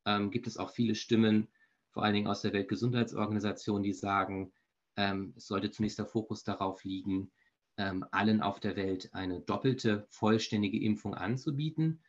Ähm, 0.05 0.31
gibt 0.31 0.47
es 0.47 0.57
auch 0.57 0.71
viele 0.71 0.95
Stimmen, 0.95 1.47
vor 1.93 2.03
allen 2.03 2.15
Dingen 2.15 2.27
aus 2.27 2.41
der 2.41 2.53
Weltgesundheitsorganisation, 2.53 3.83
die 3.83 3.93
sagen, 3.93 4.51
ähm, 4.97 5.33
es 5.37 5.47
sollte 5.47 5.71
zunächst 5.71 5.99
der 5.99 6.07
Fokus 6.07 6.43
darauf 6.43 6.83
liegen, 6.83 7.31
ähm, 7.77 8.05
allen 8.11 8.41
auf 8.41 8.59
der 8.59 8.75
Welt 8.75 9.13
eine 9.13 9.41
doppelte 9.41 10.05
vollständige 10.09 10.81
Impfung 10.81 11.13
anzubieten. 11.13 12.01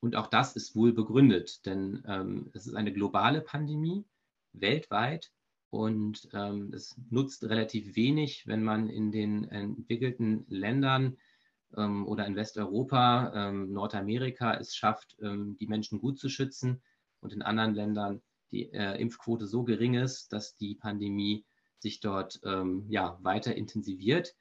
Und 0.00 0.16
auch 0.16 0.26
das 0.26 0.56
ist 0.56 0.74
wohl 0.74 0.92
begründet, 0.92 1.64
denn 1.64 2.02
ähm, 2.06 2.50
es 2.54 2.66
ist 2.66 2.74
eine 2.74 2.92
globale 2.92 3.40
Pandemie 3.40 4.04
weltweit 4.52 5.30
und 5.70 6.28
ähm, 6.32 6.72
es 6.74 6.96
nutzt 7.10 7.44
relativ 7.44 7.94
wenig, 7.94 8.46
wenn 8.48 8.64
man 8.64 8.88
in 8.88 9.12
den 9.12 9.44
entwickelten 9.44 10.44
Ländern 10.48 11.18
ähm, 11.76 12.06
oder 12.06 12.26
in 12.26 12.34
Westeuropa, 12.34 13.32
ähm, 13.34 13.72
Nordamerika 13.72 14.54
es 14.54 14.74
schafft, 14.74 15.16
die 15.20 15.66
Menschen 15.68 16.00
gut 16.00 16.18
zu 16.18 16.28
schützen 16.28 16.82
und 17.20 17.32
in 17.32 17.42
anderen 17.42 17.74
Ländern 17.74 18.22
die 18.52 18.72
äh, 18.72 19.00
Impfquote 19.00 19.46
so 19.46 19.64
gering 19.64 19.94
ist, 19.94 20.32
dass 20.32 20.56
die 20.56 20.74
Pandemie 20.74 21.44
sich 21.78 22.00
dort 22.00 22.40
ähm, 22.44 22.86
ja, 22.88 23.18
weiter 23.22 23.54
intensiviert 23.54 24.34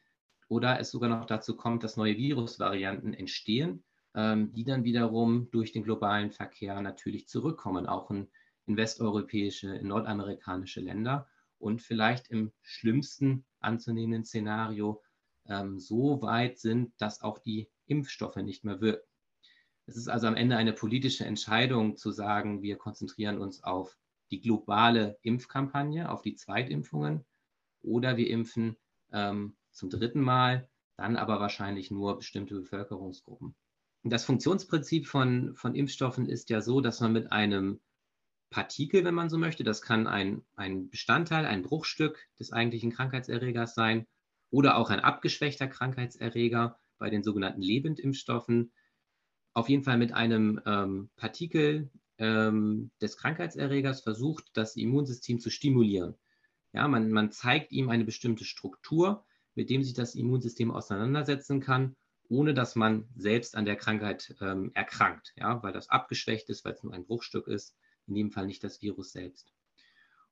oder 0.48 0.80
es 0.80 0.92
sogar 0.92 1.10
noch 1.10 1.26
dazu 1.26 1.56
kommt, 1.56 1.84
dass 1.84 1.98
neue 1.98 2.18
Virusvarianten 2.18 3.14
entstehen 3.14 3.84
ähm, 4.16 4.52
die 4.54 4.64
dann 4.64 4.84
wiederum 4.84 5.50
durch 5.52 5.72
den 5.72 5.84
globalen 5.84 6.32
Verkehr 6.32 6.82
natürlich 6.82 7.28
zurückkommen, 7.28 7.86
auch 7.86 8.10
in, 8.12 8.28
in 8.66 8.78
westeuropäische, 8.78 9.76
in 9.76 9.88
nordamerikanische 9.88 10.82
Länder 10.82 11.28
und 11.58 11.82
vielleicht 11.82 12.30
im 12.30 12.52
schlimmsten 12.62 13.46
anzunehmenden 13.60 14.26
Szenario 14.26 15.02
ähm, 15.46 15.80
so 15.80 16.22
weit 16.22 16.58
sind, 16.60 16.94
dass 16.98 17.22
auch 17.22 17.40
die 17.40 17.70
Impfstoffe 17.86 18.38
nicht 18.38 18.64
mehr 18.64 18.82
wirken. 18.82 19.09
Es 19.90 19.98
ist 19.98 20.08
also 20.08 20.28
am 20.28 20.36
Ende 20.36 20.56
eine 20.56 20.72
politische 20.72 21.26
Entscheidung 21.26 21.98
zu 21.98 22.12
sagen, 22.12 22.62
wir 22.62 22.78
konzentrieren 22.78 23.40
uns 23.40 23.64
auf 23.64 23.98
die 24.30 24.40
globale 24.40 25.18
Impfkampagne, 25.24 26.12
auf 26.12 26.22
die 26.22 26.36
Zweitimpfungen 26.36 27.26
oder 27.82 28.16
wir 28.16 28.30
impfen 28.30 28.78
ähm, 29.12 29.56
zum 29.72 29.90
dritten 29.90 30.22
Mal, 30.22 30.70
dann 30.96 31.16
aber 31.16 31.40
wahrscheinlich 31.40 31.90
nur 31.90 32.18
bestimmte 32.18 32.54
Bevölkerungsgruppen. 32.54 33.56
Das 34.04 34.26
Funktionsprinzip 34.26 35.08
von, 35.08 35.56
von 35.56 35.74
Impfstoffen 35.74 36.30
ist 36.30 36.52
ja 36.52 36.62
so, 36.62 36.82
dass 36.82 37.00
man 37.00 37.12
mit 37.12 37.32
einem 37.32 37.80
Partikel, 38.52 39.04
wenn 39.04 39.16
man 39.16 39.30
so 39.30 39.40
möchte, 39.40 39.64
das 39.64 39.82
kann 39.82 40.06
ein, 40.06 40.44
ein 40.56 40.90
Bestandteil, 40.90 41.48
ein 41.48 41.64
Bruchstück 41.64 42.28
des 42.40 42.54
eigentlichen 42.54 42.92
Krankheitserregers 42.92 43.74
sein 43.74 44.06
oder 44.52 44.78
auch 44.78 44.92
ein 44.92 45.00
abgeschwächter 45.00 45.68
Krankheitserreger 45.68 46.78
bei 47.00 47.10
den 47.10 47.24
sogenannten 47.24 47.62
Lebendimpfstoffen, 47.62 48.72
auf 49.60 49.70
jeden 49.70 49.84
Fall 49.84 49.98
mit 49.98 50.14
einem 50.14 50.62
ähm, 50.66 51.10
Partikel 51.16 51.90
ähm, 52.18 52.92
des 53.02 53.18
Krankheitserregers 53.18 54.02
versucht, 54.02 54.46
das 54.54 54.76
Immunsystem 54.76 55.40
zu 55.40 55.50
stimulieren. 55.50 56.16
Ja, 56.74 56.88
man, 56.88 57.12
man 57.12 57.32
zeigt 57.32 57.72
ihm 57.72 57.90
eine 57.90 58.06
bestimmte 58.06 58.46
Struktur, 58.46 59.26
mit 59.56 59.70
dem 59.70 59.84
sich 59.84 59.94
das 59.94 60.16
Immunsystem 60.16 60.72
auseinandersetzen 60.72 61.60
kann 61.60 61.96
ohne 62.30 62.54
dass 62.54 62.76
man 62.76 63.10
selbst 63.18 63.56
an 63.56 63.66
der 63.66 63.76
Krankheit 63.76 64.36
ähm, 64.40 64.72
erkrankt, 64.76 65.34
ja, 65.36 65.62
weil 65.64 65.74
das 65.74 65.90
abgeschwächt 65.90 66.50
ist, 66.50 66.64
weil 66.64 66.74
es 66.74 66.84
nur 66.84 66.94
ein 66.94 67.06
Bruchstück 67.06 67.48
ist, 67.48 67.76
in 68.08 68.14
dem 68.14 68.32
Fall 68.32 68.46
nicht 68.46 68.64
das 68.64 68.82
Virus 68.82 69.12
selbst. 69.12 69.52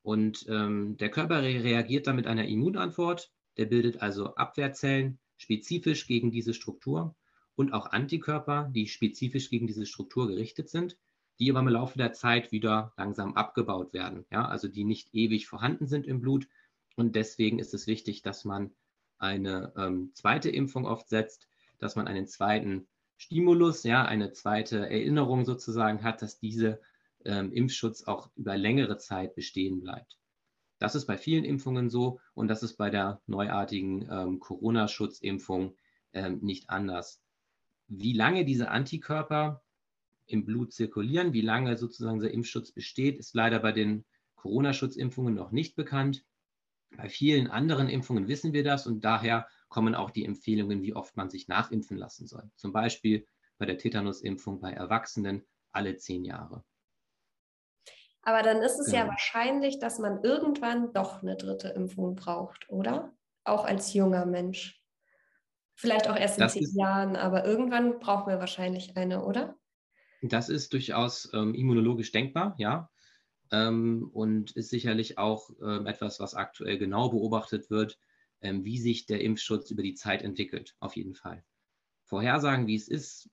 Und 0.03 0.45
ähm, 0.47 0.95
der 0.97 1.09
Körper 1.09 1.41
re 1.41 1.63
reagiert 1.63 2.07
dann 2.07 2.15
mit 2.15 2.27
einer 2.27 2.47
Immunantwort, 2.47 3.31
der 3.57 3.65
bildet 3.65 4.01
also 4.01 4.35
Abwehrzellen 4.35 5.17
spezifisch 5.37 6.07
gegen 6.07 6.31
diese 6.31 6.53
Struktur 6.53 7.15
und 7.57 7.73
auch 7.73 7.87
Antikörper, 7.87 8.69
die 8.73 8.87
spezifisch 8.87 9.49
gegen 9.49 9.65
diese 9.67 9.87
Struktur 9.87 10.27
gerichtet 10.27 10.69
sind, 10.69 10.95
die 11.39 11.49
aber 11.49 11.59
im 11.59 11.67
Laufe 11.67 11.97
der 11.97 12.13
Zeit 12.13 12.51
wieder 12.51 12.93
langsam 12.97 13.33
abgebaut 13.33 13.93
werden, 13.93 14.25
ja, 14.31 14.47
also 14.47 14.67
die 14.67 14.83
nicht 14.83 15.13
ewig 15.13 15.47
vorhanden 15.47 15.87
sind 15.87 16.05
im 16.05 16.21
Blut. 16.21 16.47
Und 16.95 17.15
deswegen 17.15 17.59
ist 17.59 17.73
es 17.73 17.87
wichtig, 17.87 18.21
dass 18.21 18.45
man 18.45 18.71
eine 19.17 19.73
ähm, 19.75 20.11
zweite 20.13 20.49
Impfung 20.49 20.85
oft 20.85 21.09
setzt, 21.09 21.47
dass 21.79 21.95
man 21.95 22.07
einen 22.07 22.27
zweiten 22.27 22.87
Stimulus, 23.17 23.83
ja, 23.83 24.05
eine 24.05 24.31
zweite 24.33 24.89
Erinnerung 24.89 25.43
sozusagen 25.43 26.03
hat, 26.03 26.21
dass 26.21 26.39
diese 26.39 26.79
ähm, 27.25 27.51
Impfschutz 27.51 28.03
auch 28.03 28.29
über 28.35 28.55
längere 28.55 28.99
Zeit 28.99 29.33
bestehen 29.33 29.81
bleibt. 29.81 30.19
Das 30.77 30.93
ist 30.93 31.07
bei 31.07 31.17
vielen 31.17 31.43
Impfungen 31.43 31.89
so 31.89 32.19
und 32.35 32.49
das 32.49 32.61
ist 32.61 32.77
bei 32.77 32.91
der 32.91 33.19
neuartigen 33.25 34.07
ähm, 34.11 34.39
Corona-Schutzimpfung 34.39 35.75
ähm, 36.13 36.39
nicht 36.41 36.69
anders. 36.69 37.19
Wie 37.87 38.13
lange 38.13 38.45
diese 38.45 38.69
Antikörper 38.69 39.63
im 40.25 40.45
Blut 40.45 40.73
zirkulieren, 40.73 41.33
wie 41.33 41.41
lange 41.41 41.77
sozusagen 41.77 42.19
der 42.19 42.33
Impfschutz 42.33 42.71
besteht, 42.71 43.17
ist 43.17 43.33
leider 43.33 43.59
bei 43.59 43.71
den 43.71 44.05
Corona-Schutzimpfungen 44.35 45.33
noch 45.33 45.51
nicht 45.51 45.75
bekannt. 45.75 46.25
Bei 46.95 47.09
vielen 47.09 47.47
anderen 47.47 47.89
Impfungen 47.89 48.27
wissen 48.27 48.53
wir 48.53 48.63
das 48.63 48.87
und 48.87 49.03
daher 49.03 49.47
kommen 49.69 49.95
auch 49.95 50.11
die 50.11 50.25
Empfehlungen, 50.25 50.81
wie 50.83 50.95
oft 50.95 51.15
man 51.17 51.29
sich 51.29 51.47
nachimpfen 51.47 51.97
lassen 51.97 52.27
soll. 52.27 52.49
Zum 52.55 52.71
Beispiel 52.71 53.25
bei 53.57 53.65
der 53.65 53.77
Tetanusimpfung 53.77 54.59
bei 54.59 54.71
Erwachsenen 54.71 55.45
alle 55.71 55.97
zehn 55.97 56.23
Jahre. 56.23 56.63
Aber 58.21 58.43
dann 58.43 58.61
ist 58.61 58.77
es 58.79 58.87
genau. 58.87 58.97
ja 58.97 59.07
wahrscheinlich, 59.07 59.79
dass 59.79 59.99
man 59.99 60.21
irgendwann 60.23 60.91
doch 60.91 61.21
eine 61.21 61.37
dritte 61.37 61.69
Impfung 61.69 62.15
braucht, 62.15 62.69
oder? 62.69 63.13
Auch 63.45 63.63
als 63.63 63.93
junger 63.93 64.25
Mensch. 64.25 64.76
Vielleicht 65.79 66.09
auch 66.09 66.15
erst 66.15 66.39
in 66.39 66.49
zehn 66.49 66.75
Jahren, 66.75 67.15
aber 67.15 67.45
irgendwann 67.45 67.99
brauchen 67.99 68.31
wir 68.31 68.39
wahrscheinlich 68.39 68.97
eine, 68.97 69.23
oder? 69.23 69.55
Das 70.23 70.49
ist 70.49 70.73
durchaus 70.73 71.31
ähm, 71.35 71.53
immunologisch 71.53 72.11
denkbar, 72.11 72.55
ja. 72.57 72.89
Ähm, 73.51 74.09
und 74.11 74.51
ist 74.53 74.71
sicherlich 74.71 75.19
auch 75.19 75.51
ähm, 75.61 75.85
etwas, 75.85 76.19
was 76.19 76.33
aktuell 76.33 76.79
genau 76.79 77.09
beobachtet 77.09 77.69
wird, 77.69 77.99
ähm, 78.41 78.65
wie 78.65 78.79
sich 78.79 79.05
der 79.05 79.21
Impfschutz 79.21 79.69
über 79.69 79.83
die 79.83 79.93
Zeit 79.93 80.23
entwickelt, 80.23 80.75
auf 80.79 80.95
jeden 80.95 81.13
Fall. 81.13 81.45
Vorhersagen, 82.05 82.65
wie 82.65 82.75
es 82.75 82.87
ist, 82.87 83.29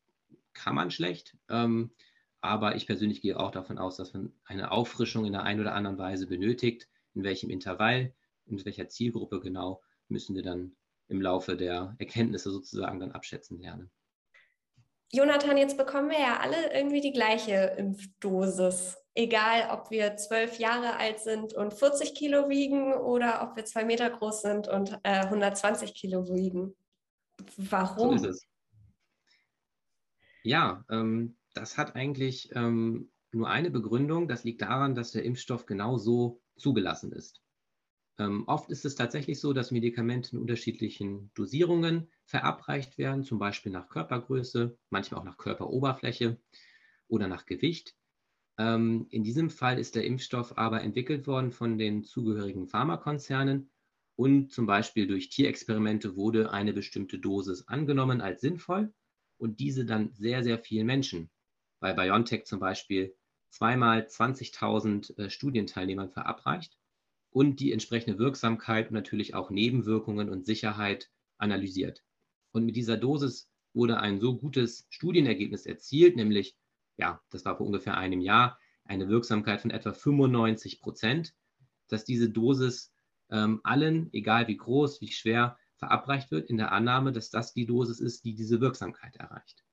kann 0.52 0.74
man 0.74 0.90
schlecht. 0.90 1.38
Ähm, 1.48 1.92
aber 2.42 2.76
ich 2.76 2.86
persönlich 2.86 3.22
gehe 3.22 3.40
auch 3.40 3.52
davon 3.52 3.78
aus, 3.78 3.96
dass 3.96 4.12
man 4.12 4.34
eine 4.44 4.70
Auffrischung 4.70 5.24
in 5.24 5.32
der 5.32 5.44
einen 5.44 5.60
oder 5.60 5.74
anderen 5.74 5.96
Weise 5.96 6.26
benötigt. 6.26 6.90
In 7.14 7.24
welchem 7.24 7.48
Intervall, 7.48 8.12
in 8.44 8.62
welcher 8.66 8.90
Zielgruppe 8.90 9.40
genau, 9.40 9.80
müssen 10.08 10.34
wir 10.36 10.42
dann 10.42 10.76
im 11.14 11.22
Laufe 11.22 11.56
der 11.56 11.94
Erkenntnisse 11.98 12.50
sozusagen 12.50 12.98
dann 12.98 13.12
abschätzen 13.12 13.60
lernen. 13.60 13.90
Jonathan, 15.12 15.56
jetzt 15.56 15.76
bekommen 15.76 16.10
wir 16.10 16.18
ja 16.18 16.40
alle 16.40 16.74
irgendwie 16.74 17.00
die 17.00 17.12
gleiche 17.12 17.76
Impfdosis. 17.78 18.96
Egal, 19.14 19.70
ob 19.70 19.92
wir 19.92 20.16
zwölf 20.16 20.58
Jahre 20.58 20.96
alt 20.96 21.20
sind 21.20 21.52
und 21.52 21.72
40 21.72 22.16
Kilo 22.16 22.48
wiegen 22.48 22.92
oder 22.94 23.48
ob 23.48 23.54
wir 23.54 23.64
zwei 23.64 23.84
Meter 23.84 24.10
groß 24.10 24.42
sind 24.42 24.66
und 24.66 24.98
äh, 25.04 25.20
120 25.20 25.94
Kilo 25.94 26.26
wiegen. 26.34 26.74
Warum? 27.56 28.18
So. 28.18 28.32
Ja, 30.42 30.84
ähm, 30.90 31.36
das 31.54 31.78
hat 31.78 31.94
eigentlich 31.94 32.50
ähm, 32.56 33.12
nur 33.30 33.48
eine 33.48 33.70
Begründung. 33.70 34.26
Das 34.26 34.42
liegt 34.42 34.62
daran, 34.62 34.96
dass 34.96 35.12
der 35.12 35.22
Impfstoff 35.22 35.64
genau 35.64 35.96
so 35.96 36.40
zugelassen 36.56 37.12
ist. 37.12 37.43
Ähm, 38.18 38.44
oft 38.46 38.70
ist 38.70 38.84
es 38.84 38.94
tatsächlich 38.94 39.40
so, 39.40 39.52
dass 39.52 39.72
Medikamente 39.72 40.32
in 40.32 40.38
unterschiedlichen 40.38 41.32
Dosierungen 41.34 42.08
verabreicht 42.26 42.96
werden, 42.96 43.24
zum 43.24 43.38
Beispiel 43.38 43.72
nach 43.72 43.88
Körpergröße, 43.88 44.78
manchmal 44.90 45.20
auch 45.20 45.24
nach 45.24 45.36
Körperoberfläche 45.36 46.40
oder 47.08 47.26
nach 47.26 47.44
Gewicht. 47.44 47.96
Ähm, 48.56 49.06
in 49.10 49.24
diesem 49.24 49.50
Fall 49.50 49.80
ist 49.80 49.96
der 49.96 50.04
Impfstoff 50.04 50.56
aber 50.56 50.82
entwickelt 50.82 51.26
worden 51.26 51.50
von 51.50 51.76
den 51.76 52.04
zugehörigen 52.04 52.68
Pharmakonzernen 52.68 53.70
und 54.16 54.52
zum 54.52 54.66
Beispiel 54.66 55.08
durch 55.08 55.28
Tierexperimente 55.30 56.14
wurde 56.14 56.52
eine 56.52 56.72
bestimmte 56.72 57.18
Dosis 57.18 57.66
angenommen 57.66 58.20
als 58.20 58.40
sinnvoll 58.40 58.94
und 59.38 59.58
diese 59.58 59.84
dann 59.84 60.12
sehr, 60.12 60.44
sehr 60.44 60.60
vielen 60.60 60.86
Menschen. 60.86 61.30
Bei 61.80 61.92
BioNTech 61.92 62.44
zum 62.44 62.60
Beispiel 62.60 63.16
zweimal 63.50 64.02
20.000 64.02 65.18
äh, 65.18 65.30
Studienteilnehmern 65.30 66.10
verabreicht 66.10 66.78
und 67.34 67.58
die 67.58 67.72
entsprechende 67.72 68.18
Wirksamkeit 68.20 68.88
und 68.88 68.94
natürlich 68.94 69.34
auch 69.34 69.50
Nebenwirkungen 69.50 70.28
und 70.28 70.46
Sicherheit 70.46 71.10
analysiert. 71.36 72.04
Und 72.52 72.64
mit 72.64 72.76
dieser 72.76 72.96
Dosis 72.96 73.50
wurde 73.72 73.98
ein 73.98 74.20
so 74.20 74.38
gutes 74.38 74.86
Studienergebnis 74.88 75.66
erzielt, 75.66 76.14
nämlich, 76.14 76.56
ja, 76.96 77.20
das 77.30 77.44
war 77.44 77.56
vor 77.56 77.66
ungefähr 77.66 77.96
einem 77.96 78.20
Jahr, 78.20 78.56
eine 78.84 79.08
Wirksamkeit 79.08 79.60
von 79.60 79.72
etwa 79.72 79.92
95 79.92 80.80
Prozent, 80.80 81.34
dass 81.88 82.04
diese 82.04 82.30
Dosis 82.30 82.92
ähm, 83.30 83.60
allen, 83.64 84.12
egal 84.12 84.46
wie 84.46 84.56
groß, 84.56 85.00
wie 85.00 85.10
schwer, 85.10 85.58
verabreicht 85.74 86.30
wird, 86.30 86.48
in 86.48 86.56
der 86.56 86.70
Annahme, 86.70 87.10
dass 87.10 87.30
das 87.30 87.52
die 87.52 87.66
Dosis 87.66 87.98
ist, 87.98 88.24
die 88.24 88.36
diese 88.36 88.60
Wirksamkeit 88.60 89.16
erreicht. 89.16 89.64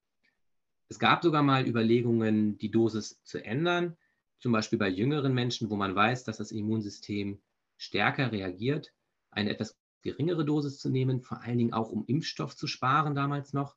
Es 0.89 0.98
gab 0.98 1.22
sogar 1.22 1.44
mal 1.44 1.68
Überlegungen, 1.68 2.58
die 2.58 2.72
Dosis 2.72 3.22
zu 3.24 3.38
ändern, 3.46 3.98
zum 4.39 4.51
Beispiel 4.51 4.80
bei 4.80 4.89
jüngeren 4.89 5.36
Menschen, 5.36 5.70
wo 5.70 5.75
man 5.75 5.94
weiß, 5.94 6.24
dass 6.24 6.38
das 6.38 6.51
Immunsystem 6.51 7.39
stärker 7.82 8.32
reagiert, 8.32 8.94
eine 9.32 9.50
etwas 9.50 9.76
geringere 10.04 10.46
Dosis 10.46 10.78
zu 10.78 10.90
nehmen, 10.90 11.22
vor 11.22 11.42
allen 11.42 11.58
Dingen 11.58 11.74
auch 11.74 11.90
um 11.90 12.06
Impfstoff 12.06 12.56
zu 12.56 12.68
sparen 12.68 13.16
damals 13.16 13.54
noch. 13.54 13.76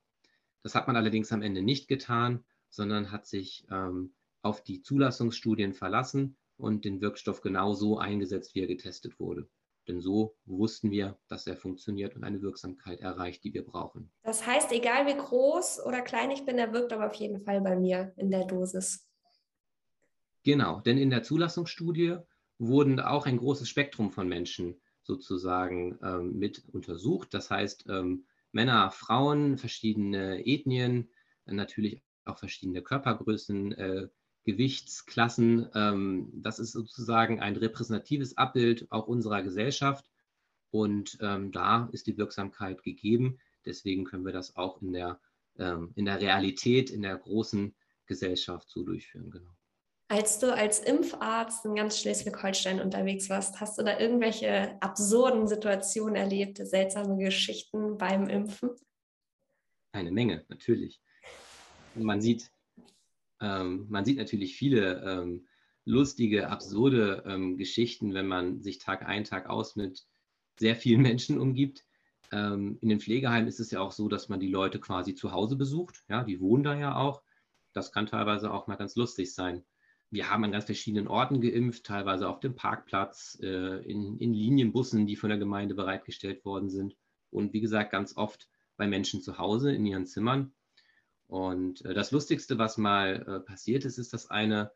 Das 0.62 0.74
hat 0.74 0.86
man 0.86 0.96
allerdings 0.96 1.32
am 1.32 1.42
Ende 1.42 1.62
nicht 1.62 1.88
getan, 1.88 2.44
sondern 2.68 3.10
hat 3.10 3.26
sich 3.26 3.66
ähm, 3.70 4.14
auf 4.42 4.62
die 4.62 4.82
Zulassungsstudien 4.82 5.72
verlassen 5.72 6.36
und 6.56 6.84
den 6.84 7.00
Wirkstoff 7.00 7.40
genau 7.40 7.72
so 7.72 7.98
eingesetzt, 7.98 8.54
wie 8.54 8.60
er 8.60 8.66
getestet 8.66 9.18
wurde. 9.18 9.48
Denn 9.88 10.00
so 10.00 10.36
wussten 10.44 10.90
wir, 10.90 11.18
dass 11.28 11.46
er 11.46 11.56
funktioniert 11.56 12.14
und 12.14 12.24
eine 12.24 12.42
Wirksamkeit 12.42 13.00
erreicht, 13.00 13.42
die 13.44 13.54
wir 13.54 13.64
brauchen. 13.64 14.10
Das 14.22 14.46
heißt, 14.46 14.70
egal 14.72 15.06
wie 15.06 15.16
groß 15.16 15.80
oder 15.84 16.02
klein 16.02 16.30
ich 16.30 16.44
bin, 16.44 16.58
er 16.58 16.72
wirkt 16.72 16.92
aber 16.92 17.06
auf 17.06 17.14
jeden 17.14 17.40
Fall 17.40 17.60
bei 17.60 17.76
mir 17.76 18.12
in 18.16 18.30
der 18.30 18.44
Dosis. 18.46 19.06
Genau, 20.42 20.80
denn 20.80 20.98
in 20.98 21.10
der 21.10 21.22
Zulassungsstudie 21.22 22.18
wurden 22.58 23.00
auch 23.00 23.26
ein 23.26 23.38
großes 23.38 23.68
Spektrum 23.68 24.10
von 24.10 24.28
Menschen 24.28 24.80
sozusagen 25.02 25.98
ähm, 26.02 26.38
mit 26.38 26.64
untersucht. 26.72 27.34
Das 27.34 27.50
heißt, 27.50 27.86
ähm, 27.88 28.26
Männer, 28.52 28.90
Frauen, 28.90 29.58
verschiedene 29.58 30.46
Ethnien, 30.46 31.10
natürlich 31.46 32.02
auch 32.24 32.38
verschiedene 32.38 32.82
Körpergrößen, 32.82 33.72
äh, 33.72 34.08
Gewichtsklassen. 34.44 35.68
Ähm, 35.74 36.30
das 36.34 36.58
ist 36.58 36.72
sozusagen 36.72 37.40
ein 37.40 37.56
repräsentatives 37.56 38.36
Abbild 38.36 38.86
auch 38.90 39.06
unserer 39.06 39.42
Gesellschaft. 39.42 40.08
Und 40.70 41.18
ähm, 41.20 41.52
da 41.52 41.88
ist 41.92 42.06
die 42.06 42.18
Wirksamkeit 42.18 42.82
gegeben. 42.82 43.38
Deswegen 43.64 44.04
können 44.04 44.24
wir 44.24 44.32
das 44.32 44.56
auch 44.56 44.82
in 44.82 44.92
der, 44.92 45.20
ähm, 45.58 45.92
in 45.94 46.04
der 46.04 46.20
Realität, 46.20 46.90
in 46.90 47.02
der 47.02 47.16
großen 47.16 47.74
Gesellschaft 48.06 48.68
so 48.68 48.82
durchführen. 48.82 49.30
Genau. 49.30 49.50
Als 50.08 50.38
du 50.38 50.54
als 50.54 50.80
Impfarzt 50.80 51.64
in 51.64 51.74
ganz 51.74 51.98
Schleswig-Holstein 51.98 52.80
unterwegs 52.80 53.30
warst, 53.30 53.60
hast 53.60 53.78
du 53.78 53.82
da 53.82 53.98
irgendwelche 53.98 54.80
absurden 54.82 55.48
Situationen 55.48 56.14
erlebt, 56.14 56.58
seltsame 56.58 57.16
Geschichten 57.16 57.96
beim 57.96 58.28
Impfen? 58.28 58.70
Eine 59.92 60.10
Menge, 60.10 60.44
natürlich. 60.48 61.00
Man 61.94 62.20
sieht 62.20 62.50
ähm, 63.44 63.86
man 63.88 64.04
sieht 64.04 64.18
natürlich 64.18 64.56
viele 64.56 65.02
ähm, 65.02 65.46
lustige, 65.84 66.48
absurde 66.48 67.24
ähm, 67.26 67.56
Geschichten, 67.56 68.14
wenn 68.14 68.26
man 68.26 68.62
sich 68.62 68.78
Tag 68.78 69.06
ein, 69.06 69.24
Tag 69.24 69.48
aus 69.48 69.76
mit 69.76 70.06
sehr 70.58 70.76
vielen 70.76 71.02
Menschen 71.02 71.38
umgibt. 71.38 71.84
Ähm, 72.32 72.78
in 72.80 72.88
den 72.88 73.00
Pflegeheimen 73.00 73.48
ist 73.48 73.60
es 73.60 73.70
ja 73.70 73.80
auch 73.80 73.92
so, 73.92 74.08
dass 74.08 74.28
man 74.28 74.40
die 74.40 74.48
Leute 74.48 74.80
quasi 74.80 75.14
zu 75.14 75.32
Hause 75.32 75.56
besucht. 75.56 76.04
Ja, 76.08 76.24
die 76.24 76.40
wohnen 76.40 76.64
da 76.64 76.74
ja 76.74 76.96
auch. 76.96 77.22
Das 77.74 77.92
kann 77.92 78.06
teilweise 78.06 78.52
auch 78.52 78.66
mal 78.66 78.76
ganz 78.76 78.96
lustig 78.96 79.34
sein. 79.34 79.64
Wir 80.14 80.30
haben 80.30 80.44
an 80.44 80.52
ganz 80.52 80.66
verschiedenen 80.66 81.08
Orten 81.08 81.40
geimpft, 81.40 81.86
teilweise 81.86 82.28
auf 82.28 82.38
dem 82.38 82.54
Parkplatz, 82.54 83.36
äh, 83.42 83.82
in, 83.82 84.16
in 84.18 84.32
Linienbussen, 84.32 85.08
die 85.08 85.16
von 85.16 85.28
der 85.28 85.40
Gemeinde 85.40 85.74
bereitgestellt 85.74 86.44
worden 86.44 86.70
sind. 86.70 86.94
Und 87.32 87.52
wie 87.52 87.60
gesagt, 87.60 87.90
ganz 87.90 88.16
oft 88.16 88.48
bei 88.76 88.86
Menschen 88.86 89.22
zu 89.22 89.38
Hause 89.38 89.72
in 89.72 89.84
ihren 89.84 90.06
Zimmern. 90.06 90.52
Und 91.26 91.84
äh, 91.84 91.94
das 91.94 92.12
Lustigste, 92.12 92.58
was 92.58 92.78
mal 92.78 93.26
äh, 93.26 93.40
passiert 93.40 93.84
ist, 93.84 93.98
ist, 93.98 94.12
dass 94.12 94.30
eine 94.30 94.70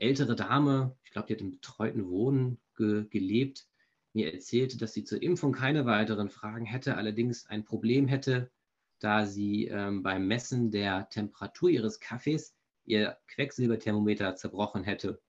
ältere 0.00 0.34
Dame, 0.34 0.96
ich 1.04 1.12
glaube, 1.12 1.28
die 1.28 1.34
hat 1.34 1.40
im 1.40 1.52
betreuten 1.52 2.08
Wohnen 2.08 2.58
ge 2.76 3.06
gelebt, 3.08 3.68
mir 4.12 4.32
erzählte, 4.32 4.76
dass 4.76 4.92
sie 4.92 5.04
zur 5.04 5.22
Impfung 5.22 5.52
keine 5.52 5.86
weiteren 5.86 6.30
Fragen 6.30 6.64
hätte, 6.64 6.96
allerdings 6.96 7.46
ein 7.46 7.64
Problem 7.64 8.08
hätte, 8.08 8.50
da 8.98 9.24
sie 9.24 9.68
ähm, 9.68 10.02
beim 10.02 10.26
Messen 10.26 10.72
der 10.72 11.08
Temperatur 11.10 11.70
ihres 11.70 12.00
Kaffees 12.00 12.57
ihr 12.88 13.18
Quecksilberthermometer 13.28 14.36
zerbrochen 14.36 14.84
hätte. 14.84 15.20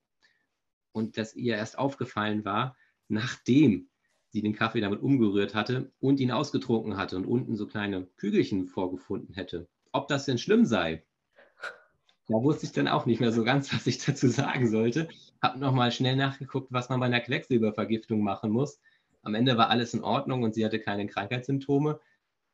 Und 0.92 1.16
dass 1.16 1.34
ihr 1.34 1.56
erst 1.56 1.78
aufgefallen 1.78 2.44
war, 2.44 2.76
nachdem 3.08 3.88
sie 4.28 4.42
den 4.42 4.54
Kaffee 4.54 4.80
damit 4.80 5.00
umgerührt 5.00 5.54
hatte 5.54 5.92
und 6.00 6.20
ihn 6.20 6.32
ausgetrunken 6.32 6.96
hatte 6.96 7.16
und 7.16 7.26
unten 7.26 7.56
so 7.56 7.66
kleine 7.66 8.06
Kügelchen 8.16 8.66
vorgefunden 8.66 9.34
hätte 9.34 9.68
ob 9.92 10.08
das 10.08 10.24
denn 10.24 10.38
schlimm 10.38 10.64
sei. 10.64 11.04
Da 12.28 12.34
wusste 12.34 12.66
ich 12.66 12.72
dann 12.72 12.86
auch 12.86 13.06
nicht 13.06 13.20
mehr 13.20 13.32
so 13.32 13.42
ganz, 13.42 13.72
was 13.74 13.86
ich 13.86 13.98
dazu 13.98 14.28
sagen 14.28 14.68
sollte. 14.68 15.08
Habe 15.42 15.58
nochmal 15.58 15.90
schnell 15.90 16.16
nachgeguckt, 16.16 16.70
was 16.70 16.88
man 16.88 17.00
bei 17.00 17.06
einer 17.06 17.20
Quecksilbervergiftung 17.20 18.22
machen 18.22 18.50
muss. 18.50 18.80
Am 19.22 19.34
Ende 19.34 19.56
war 19.56 19.68
alles 19.68 19.94
in 19.94 20.04
Ordnung 20.04 20.42
und 20.42 20.54
sie 20.54 20.64
hatte 20.64 20.78
keine 20.78 21.06
Krankheitssymptome. 21.06 22.00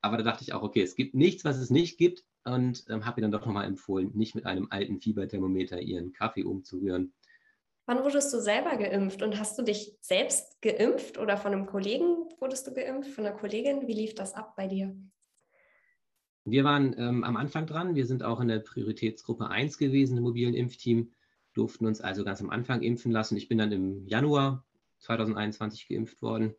Aber 0.00 0.16
da 0.16 0.22
dachte 0.22 0.44
ich 0.44 0.52
auch, 0.52 0.62
okay, 0.62 0.82
es 0.82 0.94
gibt 0.94 1.14
nichts, 1.14 1.44
was 1.44 1.58
es 1.58 1.70
nicht 1.70 1.98
gibt. 1.98 2.24
Und 2.46 2.84
ähm, 2.88 3.04
habe 3.04 3.20
ihr 3.20 3.22
dann 3.22 3.32
doch 3.32 3.44
nochmal 3.44 3.66
empfohlen, 3.66 4.12
nicht 4.14 4.36
mit 4.36 4.46
einem 4.46 4.68
alten 4.70 5.00
Fieberthermometer 5.00 5.80
ihren 5.80 6.12
Kaffee 6.12 6.44
umzurühren. 6.44 7.12
Wann 7.86 8.02
wurdest 8.04 8.32
du 8.32 8.40
selber 8.40 8.76
geimpft 8.76 9.22
und 9.22 9.38
hast 9.38 9.58
du 9.58 9.62
dich 9.62 9.96
selbst 10.00 10.62
geimpft 10.62 11.18
oder 11.18 11.36
von 11.36 11.52
einem 11.52 11.66
Kollegen 11.66 12.28
wurdest 12.38 12.66
du 12.66 12.72
geimpft, 12.72 13.10
von 13.10 13.26
einer 13.26 13.36
Kollegin? 13.36 13.86
Wie 13.88 13.94
lief 13.94 14.14
das 14.14 14.34
ab 14.34 14.54
bei 14.56 14.68
dir? 14.68 14.96
Wir 16.44 16.62
waren 16.62 16.94
ähm, 16.96 17.24
am 17.24 17.36
Anfang 17.36 17.66
dran. 17.66 17.96
Wir 17.96 18.06
sind 18.06 18.22
auch 18.22 18.40
in 18.40 18.46
der 18.46 18.60
Prioritätsgruppe 18.60 19.48
1 19.48 19.78
gewesen 19.78 20.16
im 20.16 20.22
mobilen 20.22 20.54
Impfteam, 20.54 21.12
durften 21.52 21.86
uns 21.86 22.00
also 22.00 22.22
ganz 22.24 22.40
am 22.40 22.50
Anfang 22.50 22.82
impfen 22.82 23.10
lassen. 23.10 23.36
Ich 23.36 23.48
bin 23.48 23.58
dann 23.58 23.72
im 23.72 24.06
Januar 24.06 24.64
2021 24.98 25.88
geimpft 25.88 26.22
worden 26.22 26.54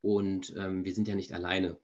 und 0.00 0.52
ähm, 0.56 0.84
wir 0.84 0.92
sind 0.92 1.06
ja 1.06 1.14
nicht 1.14 1.32
alleine. 1.32 1.78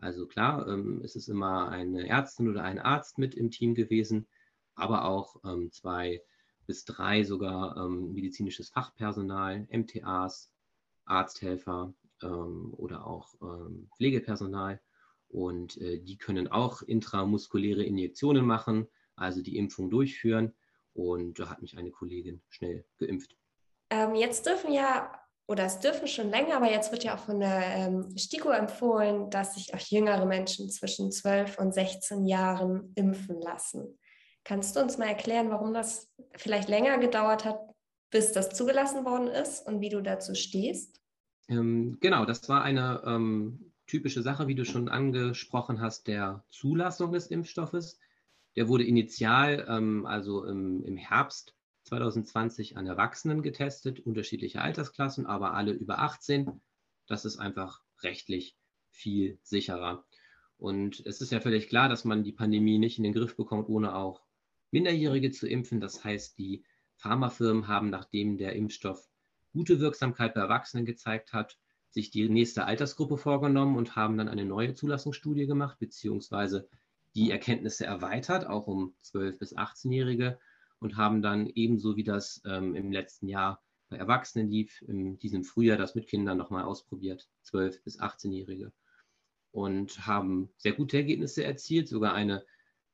Also 0.00 0.26
klar, 0.26 0.68
ähm, 0.68 1.00
es 1.02 1.16
ist 1.16 1.28
immer 1.28 1.68
eine 1.68 2.06
Ärztin 2.06 2.48
oder 2.48 2.62
ein 2.62 2.78
Arzt 2.78 3.18
mit 3.18 3.34
im 3.34 3.50
Team 3.50 3.74
gewesen, 3.74 4.26
aber 4.74 5.06
auch 5.06 5.36
ähm, 5.44 5.70
zwei 5.72 6.22
bis 6.66 6.84
drei 6.84 7.22
sogar 7.22 7.76
ähm, 7.76 8.12
medizinisches 8.12 8.68
Fachpersonal, 8.70 9.66
MTAs, 9.70 10.50
Arzthelfer 11.04 11.94
ähm, 12.22 12.74
oder 12.76 13.06
auch 13.06 13.34
Pflegepersonal. 13.96 14.80
Und 15.28 15.76
äh, 15.80 15.98
die 15.98 16.18
können 16.18 16.48
auch 16.48 16.82
intramuskuläre 16.82 17.82
Injektionen 17.82 18.44
machen, 18.44 18.88
also 19.16 19.42
die 19.42 19.56
Impfung 19.56 19.90
durchführen. 19.90 20.54
Und 20.94 21.38
da 21.38 21.50
hat 21.50 21.62
mich 21.62 21.76
eine 21.76 21.90
Kollegin 21.90 22.42
schnell 22.48 22.84
geimpft. 22.98 23.36
Ähm, 23.90 24.14
jetzt 24.14 24.46
dürfen 24.46 24.72
ja, 24.72 25.12
oder 25.48 25.64
es 25.64 25.78
dürfen 25.78 26.08
schon 26.08 26.30
länger, 26.30 26.56
aber 26.56 26.70
jetzt 26.70 26.90
wird 26.90 27.04
ja 27.04 27.14
auch 27.14 27.20
von 27.20 27.40
der 27.40 27.62
ähm, 27.64 28.16
STIKO 28.16 28.50
empfohlen, 28.50 29.30
dass 29.30 29.54
sich 29.54 29.74
auch 29.74 29.78
jüngere 29.78 30.26
Menschen 30.26 30.68
zwischen 30.70 31.12
12 31.12 31.58
und 31.58 31.72
16 31.72 32.26
Jahren 32.26 32.92
impfen 32.96 33.40
lassen. 33.40 33.98
Kannst 34.44 34.76
du 34.76 34.80
uns 34.80 34.98
mal 34.98 35.06
erklären, 35.06 35.50
warum 35.50 35.72
das 35.72 36.08
vielleicht 36.36 36.68
länger 36.68 36.98
gedauert 36.98 37.44
hat, 37.44 37.58
bis 38.10 38.32
das 38.32 38.50
zugelassen 38.50 39.04
worden 39.04 39.28
ist 39.28 39.66
und 39.66 39.80
wie 39.80 39.88
du 39.88 40.00
dazu 40.00 40.34
stehst? 40.34 41.00
Ähm, 41.48 41.98
genau, 42.00 42.24
das 42.24 42.48
war 42.48 42.62
eine 42.62 43.02
ähm, 43.04 43.72
typische 43.86 44.22
Sache, 44.22 44.48
wie 44.48 44.54
du 44.54 44.64
schon 44.64 44.88
angesprochen 44.88 45.80
hast, 45.80 46.06
der 46.06 46.44
Zulassung 46.48 47.12
des 47.12 47.28
Impfstoffes. 47.28 47.98
Der 48.56 48.68
wurde 48.68 48.84
initial, 48.84 49.66
ähm, 49.68 50.06
also 50.06 50.44
im, 50.44 50.84
im 50.84 50.96
Herbst 50.96 51.55
2020 51.86 52.76
an 52.76 52.86
Erwachsenen 52.86 53.42
getestet, 53.42 54.00
unterschiedliche 54.00 54.60
Altersklassen, 54.60 55.26
aber 55.26 55.54
alle 55.54 55.72
über 55.72 56.00
18. 56.00 56.60
Das 57.06 57.24
ist 57.24 57.38
einfach 57.38 57.80
rechtlich 58.02 58.56
viel 58.90 59.38
sicherer. 59.42 60.04
Und 60.58 61.04
es 61.06 61.20
ist 61.20 61.30
ja 61.32 61.40
völlig 61.40 61.68
klar, 61.68 61.88
dass 61.88 62.04
man 62.04 62.24
die 62.24 62.32
Pandemie 62.32 62.78
nicht 62.78 62.98
in 62.98 63.04
den 63.04 63.12
Griff 63.12 63.36
bekommt, 63.36 63.68
ohne 63.68 63.94
auch 63.94 64.22
Minderjährige 64.72 65.30
zu 65.30 65.46
impfen. 65.46 65.80
Das 65.80 66.02
heißt, 66.02 66.38
die 66.38 66.64
Pharmafirmen 66.96 67.68
haben, 67.68 67.90
nachdem 67.90 68.36
der 68.36 68.56
Impfstoff 68.56 69.08
gute 69.52 69.78
Wirksamkeit 69.78 70.34
bei 70.34 70.40
Erwachsenen 70.40 70.86
gezeigt 70.86 71.32
hat, 71.32 71.56
sich 71.90 72.10
die 72.10 72.28
nächste 72.28 72.64
Altersgruppe 72.64 73.16
vorgenommen 73.16 73.76
und 73.76 73.96
haben 73.96 74.18
dann 74.18 74.28
eine 74.28 74.44
neue 74.44 74.74
Zulassungsstudie 74.74 75.46
gemacht, 75.46 75.78
beziehungsweise 75.78 76.68
die 77.14 77.30
Erkenntnisse 77.30 77.86
erweitert, 77.86 78.46
auch 78.46 78.66
um 78.66 78.94
12- 79.04 79.38
bis 79.38 79.56
18-Jährige 79.56 80.38
und 80.80 80.96
haben 80.96 81.22
dann 81.22 81.46
ebenso 81.46 81.96
wie 81.96 82.04
das 82.04 82.42
ähm, 82.44 82.74
im 82.74 82.92
letzten 82.92 83.28
Jahr 83.28 83.62
bei 83.88 83.96
Erwachsenen 83.96 84.50
lief, 84.50 84.82
in 84.82 85.18
diesem 85.18 85.44
Frühjahr 85.44 85.78
das 85.78 85.94
mit 85.94 86.08
Kindern 86.08 86.38
nochmal 86.38 86.64
ausprobiert, 86.64 87.28
12- 87.44 87.82
bis 87.84 88.00
18-Jährige 88.00 88.72
und 89.56 90.06
haben 90.06 90.50
sehr 90.58 90.74
gute 90.74 90.98
Ergebnisse 90.98 91.42
erzielt, 91.42 91.88
sogar 91.88 92.12
eine 92.12 92.44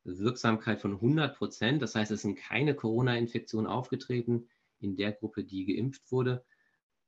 Wirksamkeit 0.04 0.80
von 0.80 0.92
100 0.92 1.36
Prozent. 1.36 1.82
Das 1.82 1.96
heißt, 1.96 2.12
es 2.12 2.22
sind 2.22 2.36
keine 2.36 2.74
Corona-Infektionen 2.74 3.66
aufgetreten 3.66 4.48
in 4.78 4.96
der 4.96 5.12
Gruppe, 5.12 5.42
die 5.42 5.66
geimpft 5.66 6.12
wurde. 6.12 6.44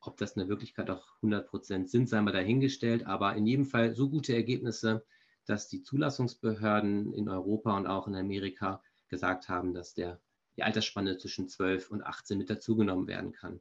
Ob 0.00 0.16
das 0.16 0.32
in 0.32 0.40
der 0.40 0.48
Wirklichkeit 0.48 0.90
auch 0.90 1.06
100 1.16 1.48
Prozent 1.48 1.88
sind, 1.88 2.08
sei 2.08 2.20
mal 2.20 2.32
dahingestellt. 2.32 3.06
Aber 3.06 3.36
in 3.36 3.46
jedem 3.46 3.64
Fall 3.64 3.94
so 3.94 4.10
gute 4.10 4.34
Ergebnisse, 4.34 5.04
dass 5.46 5.68
die 5.68 5.82
Zulassungsbehörden 5.82 7.12
in 7.12 7.28
Europa 7.28 7.76
und 7.76 7.86
auch 7.86 8.08
in 8.08 8.16
Amerika 8.16 8.82
gesagt 9.08 9.48
haben, 9.48 9.72
dass 9.72 9.94
der, 9.94 10.20
die 10.56 10.62
Altersspanne 10.62 11.18
zwischen 11.18 11.48
12 11.48 11.90
und 11.90 12.02
18 12.02 12.38
mit 12.38 12.50
dazugenommen 12.50 13.06
werden 13.06 13.32
kann. 13.32 13.60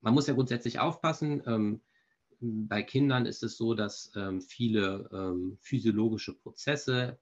Man 0.00 0.14
muss 0.14 0.26
ja 0.26 0.34
grundsätzlich 0.34 0.80
aufpassen. 0.80 1.42
Ähm, 1.46 1.82
bei 2.40 2.82
Kindern 2.82 3.24
ist 3.24 3.42
es 3.42 3.56
so, 3.56 3.74
dass 3.74 4.10
ähm, 4.16 4.40
viele 4.40 5.08
ähm, 5.12 5.58
physiologische 5.60 6.34
Prozesse, 6.34 7.20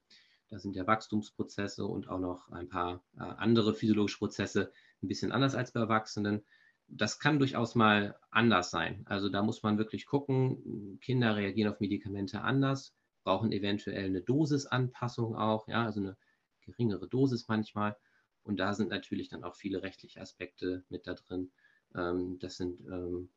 da 0.49 0.57
sind 0.57 0.75
ja 0.75 0.87
Wachstumsprozesse 0.87 1.85
und 1.85 2.09
auch 2.09 2.19
noch 2.19 2.49
ein 2.49 2.69
paar 2.69 3.03
äh, 3.15 3.21
andere 3.21 3.75
physiologische 3.75 4.17
Prozesse 4.17 4.71
ein 5.03 5.07
bisschen 5.07 5.31
anders 5.31 5.53
als 5.53 5.71
bei 5.71 5.79
Erwachsenen. 5.79 6.43
Das 6.87 7.19
kann 7.19 7.37
durchaus 7.37 7.75
mal 7.75 8.17
anders 8.31 8.71
sein. 8.71 9.03
Also 9.05 9.29
da 9.29 9.43
muss 9.43 9.61
man 9.61 9.77
wirklich 9.77 10.07
gucken, 10.07 10.99
Kinder 11.01 11.35
reagieren 11.35 11.71
auf 11.71 11.79
Medikamente 11.79 12.41
anders, 12.41 12.95
brauchen 13.23 13.51
eventuell 13.51 14.05
eine 14.05 14.21
Dosisanpassung 14.21 15.35
auch, 15.35 15.67
ja, 15.67 15.85
also 15.85 15.99
eine 15.99 16.17
geringere 16.61 17.07
Dosis 17.07 17.47
manchmal. 17.47 17.95
Und 18.43 18.59
da 18.59 18.73
sind 18.73 18.89
natürlich 18.89 19.29
dann 19.29 19.43
auch 19.43 19.55
viele 19.55 19.83
rechtliche 19.83 20.21
Aspekte 20.21 20.83
mit 20.89 21.07
da 21.07 21.13
drin. 21.13 21.51
Ähm, 21.95 22.39
das 22.39 22.57
sind 22.57 22.79
ähm, 22.87 23.29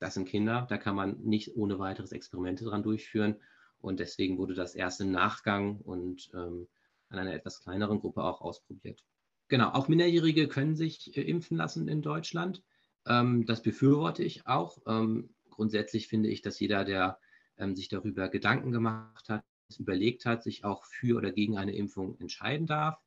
das 0.00 0.14
sind 0.14 0.26
Kinder, 0.26 0.66
da 0.68 0.78
kann 0.78 0.96
man 0.96 1.20
nicht 1.20 1.56
ohne 1.56 1.78
weiteres 1.78 2.12
Experimente 2.12 2.64
dran 2.64 2.82
durchführen. 2.82 3.36
Und 3.80 4.00
deswegen 4.00 4.38
wurde 4.38 4.54
das 4.54 4.74
erst 4.74 5.00
im 5.00 5.12
Nachgang 5.12 5.76
und 5.76 6.30
ähm, 6.34 6.66
an 7.10 7.18
einer 7.18 7.34
etwas 7.34 7.60
kleineren 7.60 8.00
Gruppe 8.00 8.24
auch 8.24 8.40
ausprobiert. 8.40 9.04
Genau, 9.48 9.70
auch 9.70 9.88
Minderjährige 9.88 10.48
können 10.48 10.74
sich 10.74 11.16
äh, 11.16 11.22
impfen 11.22 11.56
lassen 11.56 11.86
in 11.86 12.02
Deutschland. 12.02 12.62
Ähm, 13.06 13.44
das 13.46 13.62
befürworte 13.62 14.22
ich 14.22 14.46
auch. 14.46 14.78
Ähm, 14.86 15.34
grundsätzlich 15.50 16.08
finde 16.08 16.30
ich, 16.30 16.40
dass 16.40 16.60
jeder, 16.60 16.84
der 16.84 17.18
ähm, 17.58 17.76
sich 17.76 17.88
darüber 17.88 18.28
Gedanken 18.28 18.72
gemacht 18.72 19.28
hat, 19.28 19.44
überlegt 19.78 20.24
hat, 20.24 20.42
sich 20.42 20.64
auch 20.64 20.84
für 20.84 21.16
oder 21.16 21.30
gegen 21.30 21.58
eine 21.58 21.74
Impfung 21.74 22.18
entscheiden 22.20 22.66
darf. 22.66 22.98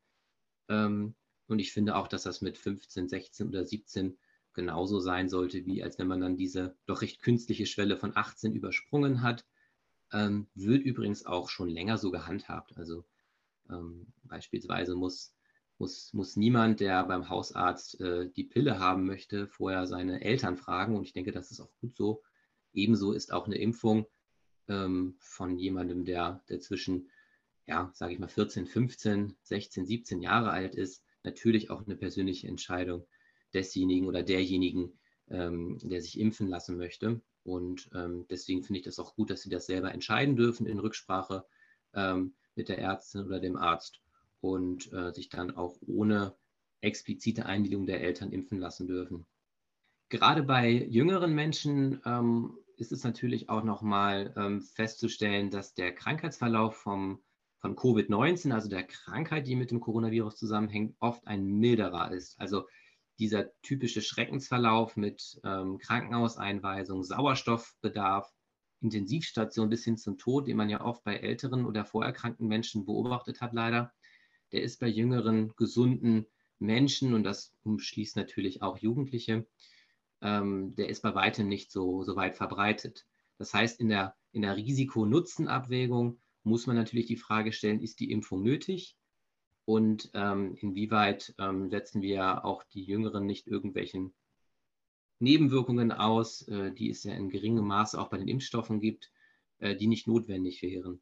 Ähm, 0.69 1.15
und 1.47 1.59
ich 1.59 1.73
finde 1.73 1.95
auch, 1.95 2.07
dass 2.07 2.23
das 2.23 2.41
mit 2.41 2.57
15, 2.57 3.09
16 3.09 3.47
oder 3.47 3.65
17 3.65 4.17
genauso 4.53 4.99
sein 4.99 5.29
sollte, 5.29 5.65
wie 5.65 5.83
als 5.83 5.97
wenn 5.97 6.07
man 6.07 6.21
dann 6.21 6.37
diese 6.37 6.77
doch 6.85 7.01
recht 7.01 7.21
künstliche 7.21 7.65
Schwelle 7.65 7.97
von 7.97 8.15
18 8.15 8.53
übersprungen 8.53 9.21
hat. 9.21 9.45
Ähm, 10.11 10.47
wird 10.53 10.83
übrigens 10.83 11.25
auch 11.25 11.49
schon 11.49 11.69
länger 11.69 11.97
so 11.97 12.11
gehandhabt. 12.11 12.77
Also 12.77 13.03
ähm, 13.69 14.13
beispielsweise 14.23 14.95
muss, 14.95 15.35
muss, 15.79 16.13
muss 16.13 16.35
niemand, 16.35 16.79
der 16.79 17.03
beim 17.03 17.29
Hausarzt 17.29 17.99
äh, 17.99 18.29
die 18.29 18.43
Pille 18.43 18.79
haben 18.79 19.05
möchte, 19.05 19.47
vorher 19.47 19.87
seine 19.87 20.23
Eltern 20.23 20.55
fragen. 20.55 20.95
Und 20.95 21.03
ich 21.03 21.13
denke, 21.13 21.31
das 21.31 21.49
ist 21.49 21.59
auch 21.59 21.71
gut 21.81 21.95
so. 21.95 22.21
Ebenso 22.73 23.11
ist 23.11 23.33
auch 23.33 23.47
eine 23.47 23.57
Impfung 23.57 24.05
ähm, 24.67 25.15
von 25.17 25.57
jemandem, 25.57 26.05
der, 26.05 26.43
der 26.47 26.59
zwischen, 26.59 27.09
ja, 27.65 27.91
sage 27.93 28.13
ich 28.13 28.19
mal, 28.19 28.27
14, 28.27 28.67
15, 28.67 29.35
16, 29.41 29.85
17 29.85 30.21
Jahre 30.21 30.51
alt 30.51 30.75
ist, 30.75 31.02
natürlich 31.23 31.69
auch 31.69 31.85
eine 31.85 31.95
persönliche 31.95 32.47
Entscheidung 32.47 33.05
desjenigen 33.53 34.07
oder 34.07 34.23
derjenigen, 34.23 34.97
ähm, 35.29 35.77
der 35.83 36.01
sich 36.01 36.19
impfen 36.19 36.47
lassen 36.47 36.77
möchte. 36.77 37.21
Und 37.43 37.89
ähm, 37.93 38.25
deswegen 38.29 38.63
finde 38.63 38.79
ich 38.79 38.85
das 38.85 38.99
auch 38.99 39.15
gut, 39.15 39.29
dass 39.29 39.41
sie 39.41 39.49
das 39.49 39.65
selber 39.65 39.93
entscheiden 39.93 40.35
dürfen 40.35 40.65
in 40.65 40.79
Rücksprache 40.79 41.45
ähm, 41.93 42.33
mit 42.55 42.69
der 42.69 42.79
Ärztin 42.79 43.25
oder 43.25 43.39
dem 43.39 43.57
Arzt 43.57 44.01
und 44.41 44.91
äh, 44.93 45.11
sich 45.13 45.29
dann 45.29 45.51
auch 45.51 45.77
ohne 45.85 46.35
explizite 46.81 47.45
Einwilligung 47.45 47.85
der 47.85 48.01
Eltern 48.01 48.31
impfen 48.31 48.59
lassen 48.59 48.87
dürfen. 48.87 49.25
Gerade 50.09 50.43
bei 50.43 50.69
jüngeren 50.69 51.33
Menschen 51.33 52.01
ähm, 52.05 52.57
ist 52.77 52.91
es 52.91 53.03
natürlich 53.03 53.49
auch 53.49 53.63
nochmal 53.63 54.33
ähm, 54.37 54.61
festzustellen, 54.61 55.49
dass 55.49 55.73
der 55.73 55.93
Krankheitsverlauf 55.93 56.75
vom, 56.75 57.23
von 57.63 57.77
Covid-19, 57.77 58.51
also 58.51 58.67
der 58.67 58.83
Krankheit, 58.83 59.47
die 59.47 59.55
mit 59.55 59.71
dem 59.71 59.79
Coronavirus 59.79 60.35
zusammenhängt, 60.35 60.97
oft 60.99 61.25
ein 61.25 61.45
milderer 61.45 62.11
ist. 62.11 62.37
Also 62.37 62.67
dieser 63.19 63.53
typische 63.61 64.01
Schreckensverlauf 64.01 64.97
mit 64.97 65.39
ähm, 65.45 65.77
Krankenhauseinweisung, 65.77 67.05
Sauerstoffbedarf, 67.05 68.29
Intensivstation 68.81 69.69
bis 69.69 69.85
hin 69.85 69.95
zum 69.97 70.17
Tod, 70.17 70.47
den 70.47 70.57
man 70.57 70.67
ja 70.67 70.83
oft 70.83 71.05
bei 71.05 71.15
älteren 71.15 71.65
oder 71.65 71.85
vorerkrankten 71.85 72.49
Menschen 72.49 72.85
beobachtet 72.85 73.39
hat, 73.39 73.53
leider, 73.53 73.93
der 74.51 74.61
ist 74.61 74.81
bei 74.81 74.87
jüngeren, 74.87 75.53
gesunden 75.55 76.25
Menschen, 76.59 77.13
und 77.13 77.23
das 77.23 77.55
umschließt 77.63 78.17
natürlich 78.17 78.61
auch 78.61 78.77
Jugendliche, 78.77 79.47
ähm, 80.21 80.75
der 80.75 80.89
ist 80.89 81.01
bei 81.01 81.15
weitem 81.15 81.47
nicht 81.47 81.71
so, 81.71 82.03
so 82.03 82.17
weit 82.17 82.35
verbreitet. 82.35 83.05
Das 83.37 83.53
heißt, 83.53 83.79
in 83.79 83.87
der, 83.87 84.17
in 84.33 84.41
der 84.41 84.57
Risiko-Nutzen-Abwägung 84.57 86.19
muss 86.43 86.67
man 86.67 86.75
natürlich 86.75 87.07
die 87.07 87.17
Frage 87.17 87.51
stellen, 87.51 87.81
ist 87.81 87.99
die 87.99 88.11
Impfung 88.11 88.43
nötig? 88.43 88.97
und 89.65 90.09
ähm, 90.13 90.55
inwieweit 90.59 91.33
ähm, 91.37 91.69
setzen 91.69 92.01
wir 92.01 92.45
auch 92.45 92.63
die 92.63 92.83
Jüngeren 92.83 93.25
nicht 93.25 93.47
irgendwelchen 93.47 94.13
Nebenwirkungen 95.19 95.91
aus, 95.91 96.47
äh, 96.47 96.71
die 96.71 96.89
es 96.89 97.03
ja 97.03 97.13
in 97.13 97.29
geringem 97.29 97.65
Maße 97.65 97.99
auch 97.99 98.09
bei 98.09 98.17
den 98.17 98.27
Impfstoffen 98.27 98.81
gibt, 98.81 99.11
äh, 99.59 99.75
die 99.75 99.87
nicht 99.87 100.07
notwendig 100.07 100.61
wären. 100.61 101.01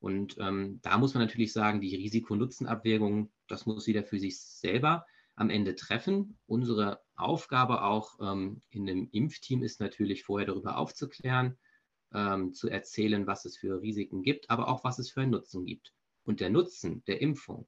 Und 0.00 0.36
ähm, 0.38 0.80
da 0.82 0.98
muss 0.98 1.14
man 1.14 1.22
natürlich 1.22 1.52
sagen, 1.52 1.80
die 1.80 1.94
Risiko-Nutzen-Abwägung, 1.94 3.30
das 3.48 3.64
muss 3.64 3.86
jeder 3.86 4.04
für 4.04 4.18
sich 4.18 4.38
selber 4.40 5.06
am 5.36 5.48
Ende 5.48 5.76
treffen. 5.76 6.36
Unsere 6.46 7.00
Aufgabe 7.14 7.84
auch 7.84 8.18
ähm, 8.20 8.60
in 8.70 8.86
dem 8.86 9.08
Impfteam 9.12 9.62
ist 9.62 9.80
natürlich 9.80 10.24
vorher 10.24 10.46
darüber 10.46 10.76
aufzuklären, 10.78 11.56
ähm, 12.14 12.52
zu 12.52 12.68
erzählen, 12.68 13.26
was 13.26 13.44
es 13.44 13.56
für 13.56 13.82
Risiken 13.82 14.22
gibt, 14.22 14.48
aber 14.50 14.68
auch 14.68 14.84
was 14.84 14.98
es 14.98 15.10
für 15.10 15.20
einen 15.20 15.32
Nutzen 15.32 15.66
gibt. 15.66 15.92
Und 16.24 16.40
der 16.40 16.50
Nutzen 16.50 17.02
der 17.06 17.20
Impfung, 17.20 17.66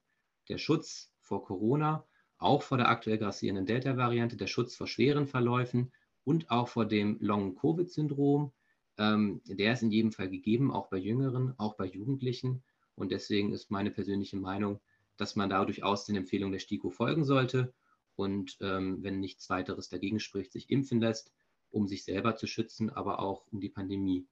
der 0.49 0.57
Schutz 0.57 1.11
vor 1.19 1.43
Corona, 1.43 2.05
auch 2.37 2.63
vor 2.63 2.77
der 2.77 2.89
aktuell 2.89 3.17
grassierenden 3.17 3.65
Delta-Variante, 3.65 4.37
der 4.37 4.47
Schutz 4.47 4.75
vor 4.75 4.87
schweren 4.87 5.27
Verläufen 5.27 5.91
und 6.23 6.49
auch 6.49 6.67
vor 6.67 6.85
dem 6.85 7.17
Long-Covid-Syndrom, 7.19 8.51
ähm, 8.97 9.41
der 9.45 9.73
ist 9.73 9.83
in 9.83 9.91
jedem 9.91 10.11
Fall 10.11 10.29
gegeben, 10.29 10.71
auch 10.71 10.89
bei 10.89 10.97
Jüngeren, 10.97 11.53
auch 11.57 11.75
bei 11.75 11.85
Jugendlichen. 11.85 12.63
Und 12.95 13.11
deswegen 13.11 13.53
ist 13.53 13.69
meine 13.69 13.91
persönliche 13.91 14.37
Meinung, 14.37 14.79
dass 15.17 15.35
man 15.35 15.49
da 15.49 15.65
durchaus 15.65 16.05
den 16.05 16.15
Empfehlungen 16.15 16.53
der 16.53 16.59
STIKO 16.59 16.89
folgen 16.89 17.25
sollte 17.25 17.73
und 18.15 18.57
ähm, 18.61 19.03
wenn 19.03 19.19
nichts 19.19 19.49
weiteres 19.49 19.89
dagegen 19.89 20.19
spricht, 20.19 20.51
sich 20.51 20.69
impfen 20.69 20.99
lässt, 20.99 21.31
um 21.69 21.87
sich 21.87 22.03
selber 22.03 22.35
zu 22.35 22.47
schützen, 22.47 22.89
aber 22.89 23.19
auch 23.19 23.45
um 23.51 23.59
die 23.59 23.69
Pandemie 23.69 24.27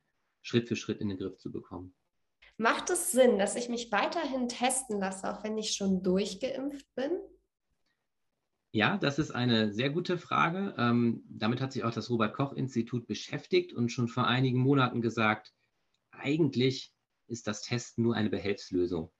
Schritt 0.45 0.67
für 0.67 0.75
Schritt 0.75 1.01
in 1.01 1.09
den 1.09 1.17
Griff 1.17 1.37
zu 1.37 1.51
bekommen. 1.51 1.95
Macht 2.57 2.91
es 2.91 3.11
Sinn, 3.11 3.39
dass 3.39 3.55
ich 3.55 3.67
mich 3.67 3.91
weiterhin 3.91 4.47
testen 4.47 4.99
lasse, 4.99 5.29
auch 5.29 5.43
wenn 5.43 5.57
ich 5.57 5.73
schon 5.73 6.03
durchgeimpft 6.03 6.85
bin? 6.95 7.11
Ja, 8.71 8.97
das 8.97 9.17
ist 9.17 9.31
eine 9.31 9.73
sehr 9.73 9.89
gute 9.89 10.17
Frage. 10.17 10.75
Ähm, 10.77 11.23
damit 11.27 11.61
hat 11.61 11.73
sich 11.73 11.83
auch 11.83 11.93
das 11.93 12.09
Robert 12.09 12.35
Koch 12.35 12.53
Institut 12.53 13.07
beschäftigt 13.07 13.73
und 13.73 13.89
schon 13.89 14.07
vor 14.07 14.27
einigen 14.27 14.59
Monaten 14.59 15.01
gesagt, 15.01 15.51
eigentlich 16.11 16.93
ist 17.27 17.47
das 17.47 17.63
Testen 17.63 18.03
nur 18.03 18.15
eine 18.15 18.29
Behelfslösung. 18.29 19.11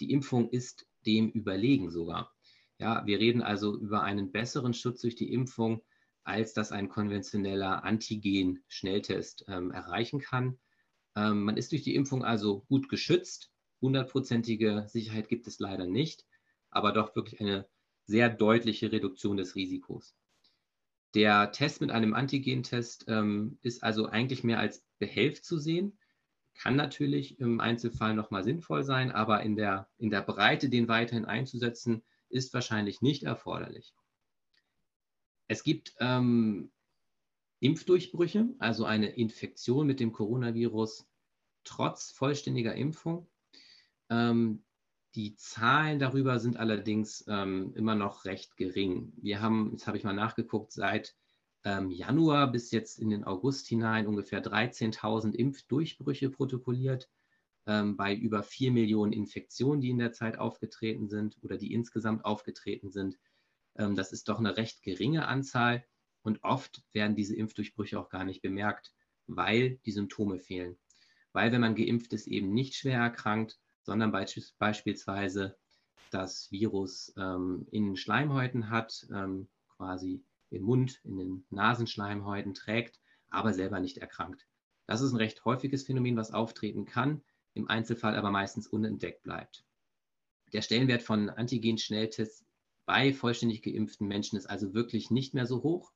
Die 0.00 0.10
Impfung 0.10 0.50
ist 0.50 0.86
dem 1.06 1.30
überlegen 1.30 1.90
sogar. 1.90 2.34
Ja, 2.78 3.06
wir 3.06 3.20
reden 3.20 3.42
also 3.42 3.78
über 3.78 4.02
einen 4.02 4.32
besseren 4.32 4.74
Schutz 4.74 5.02
durch 5.02 5.14
die 5.14 5.32
Impfung, 5.32 5.82
als 6.24 6.52
das 6.52 6.72
ein 6.72 6.88
konventioneller 6.88 7.84
Antigen-Schnelltest 7.84 9.44
ähm, 9.46 9.70
erreichen 9.70 10.18
kann. 10.18 10.58
Ähm, 11.16 11.44
man 11.44 11.56
ist 11.56 11.72
durch 11.72 11.82
die 11.82 11.94
Impfung 11.94 12.24
also 12.24 12.60
gut 12.68 12.88
geschützt. 12.88 13.50
Hundertprozentige 13.80 14.86
Sicherheit 14.88 15.28
gibt 15.28 15.46
es 15.46 15.58
leider 15.58 15.86
nicht, 15.86 16.24
aber 16.70 16.92
doch 16.92 17.14
wirklich 17.14 17.40
eine 17.40 17.66
sehr 18.06 18.28
deutliche 18.30 18.92
Reduktion 18.92 19.36
des 19.36 19.54
Risikos. 19.54 20.14
Der 21.14 21.52
Test 21.52 21.80
mit 21.80 21.90
einem 21.90 22.14
Antigentest 22.14 23.04
ähm, 23.08 23.58
ist 23.62 23.82
also 23.82 24.06
eigentlich 24.06 24.42
mehr 24.42 24.58
als 24.58 24.84
Behelf 24.98 25.42
zu 25.42 25.58
sehen, 25.58 25.96
kann 26.54 26.76
natürlich 26.76 27.38
im 27.40 27.60
Einzelfall 27.60 28.14
nochmal 28.14 28.44
sinnvoll 28.44 28.84
sein, 28.84 29.10
aber 29.10 29.42
in 29.42 29.56
der, 29.56 29.88
in 29.98 30.10
der 30.10 30.22
Breite 30.22 30.68
den 30.68 30.88
weiterhin 30.88 31.24
einzusetzen, 31.24 32.02
ist 32.28 32.54
wahrscheinlich 32.54 33.00
nicht 33.00 33.24
erforderlich. 33.24 33.94
Es 35.46 35.62
gibt 35.62 35.94
ähm, 36.00 36.70
Impfdurchbrüche, 37.64 38.50
also 38.58 38.84
eine 38.84 39.08
Infektion 39.08 39.86
mit 39.86 39.98
dem 39.98 40.12
Coronavirus 40.12 41.06
trotz 41.64 42.10
vollständiger 42.10 42.74
Impfung. 42.74 43.26
Ähm, 44.10 44.64
die 45.14 45.34
Zahlen 45.36 45.98
darüber 45.98 46.40
sind 46.40 46.58
allerdings 46.58 47.24
ähm, 47.26 47.72
immer 47.74 47.94
noch 47.94 48.26
recht 48.26 48.58
gering. 48.58 49.14
Wir 49.16 49.40
haben, 49.40 49.70
jetzt 49.72 49.86
habe 49.86 49.96
ich 49.96 50.04
mal 50.04 50.12
nachgeguckt, 50.12 50.72
seit 50.72 51.16
ähm, 51.64 51.90
Januar 51.90 52.52
bis 52.52 52.70
jetzt 52.70 52.98
in 52.98 53.08
den 53.08 53.24
August 53.24 53.66
hinein 53.66 54.06
ungefähr 54.06 54.44
13.000 54.44 55.34
Impfdurchbrüche 55.34 56.28
protokolliert. 56.28 57.08
ähm, 57.66 57.96
bei 57.96 58.14
über 58.14 58.42
vier 58.42 58.72
Millionen 58.72 59.14
Infektionen, 59.14 59.80
die 59.80 59.88
in 59.88 59.96
der 59.98 60.12
Zeit 60.12 60.38
aufgetreten 60.38 61.08
sind 61.08 61.38
oder 61.40 61.56
die 61.56 61.72
insgesamt 61.72 62.26
aufgetreten 62.26 62.90
sind. 62.90 63.18
Ähm, 63.76 63.94
das 63.94 64.12
ist 64.12 64.28
doch 64.28 64.38
eine 64.38 64.58
recht 64.58 64.82
geringe 64.82 65.26
Anzahl 65.26 65.82
und 66.24 66.42
oft 66.42 66.82
werden 66.92 67.14
diese 67.14 67.36
Impfdurchbrüche 67.36 68.00
auch 68.00 68.08
gar 68.08 68.24
nicht 68.24 68.42
bemerkt, 68.42 68.92
weil 69.26 69.78
die 69.86 69.92
Symptome 69.92 70.38
fehlen. 70.38 70.76
Weil 71.32 71.52
wenn 71.52 71.60
man 71.60 71.74
geimpft 71.74 72.12
ist, 72.12 72.26
eben 72.26 72.52
nicht 72.52 72.74
schwer 72.74 72.98
erkrankt, 72.98 73.58
sondern 73.82 74.10
beispielsweise 74.10 75.56
das 76.10 76.50
Virus 76.50 77.12
ähm, 77.16 77.66
in 77.70 77.96
Schleimhäuten 77.96 78.70
hat, 78.70 79.06
ähm, 79.12 79.48
quasi 79.76 80.24
im 80.50 80.62
Mund, 80.62 81.00
in 81.04 81.18
den 81.18 81.46
Nasenschleimhäuten 81.50 82.54
trägt, 82.54 83.00
aber 83.28 83.52
selber 83.52 83.80
nicht 83.80 83.98
erkrankt. 83.98 84.46
Das 84.86 85.00
ist 85.00 85.12
ein 85.12 85.18
recht 85.18 85.44
häufiges 85.44 85.84
Phänomen, 85.84 86.16
was 86.16 86.32
auftreten 86.32 86.84
kann, 86.84 87.22
im 87.54 87.68
Einzelfall 87.68 88.16
aber 88.16 88.30
meistens 88.30 88.66
unentdeckt 88.66 89.22
bleibt. 89.22 89.64
Der 90.52 90.62
Stellenwert 90.62 91.02
von 91.02 91.28
Antigen-Schnelltests 91.28 92.46
bei 92.86 93.12
vollständig 93.12 93.62
geimpften 93.62 94.06
Menschen 94.06 94.38
ist 94.38 94.46
also 94.46 94.72
wirklich 94.72 95.10
nicht 95.10 95.34
mehr 95.34 95.46
so 95.46 95.62
hoch, 95.62 95.92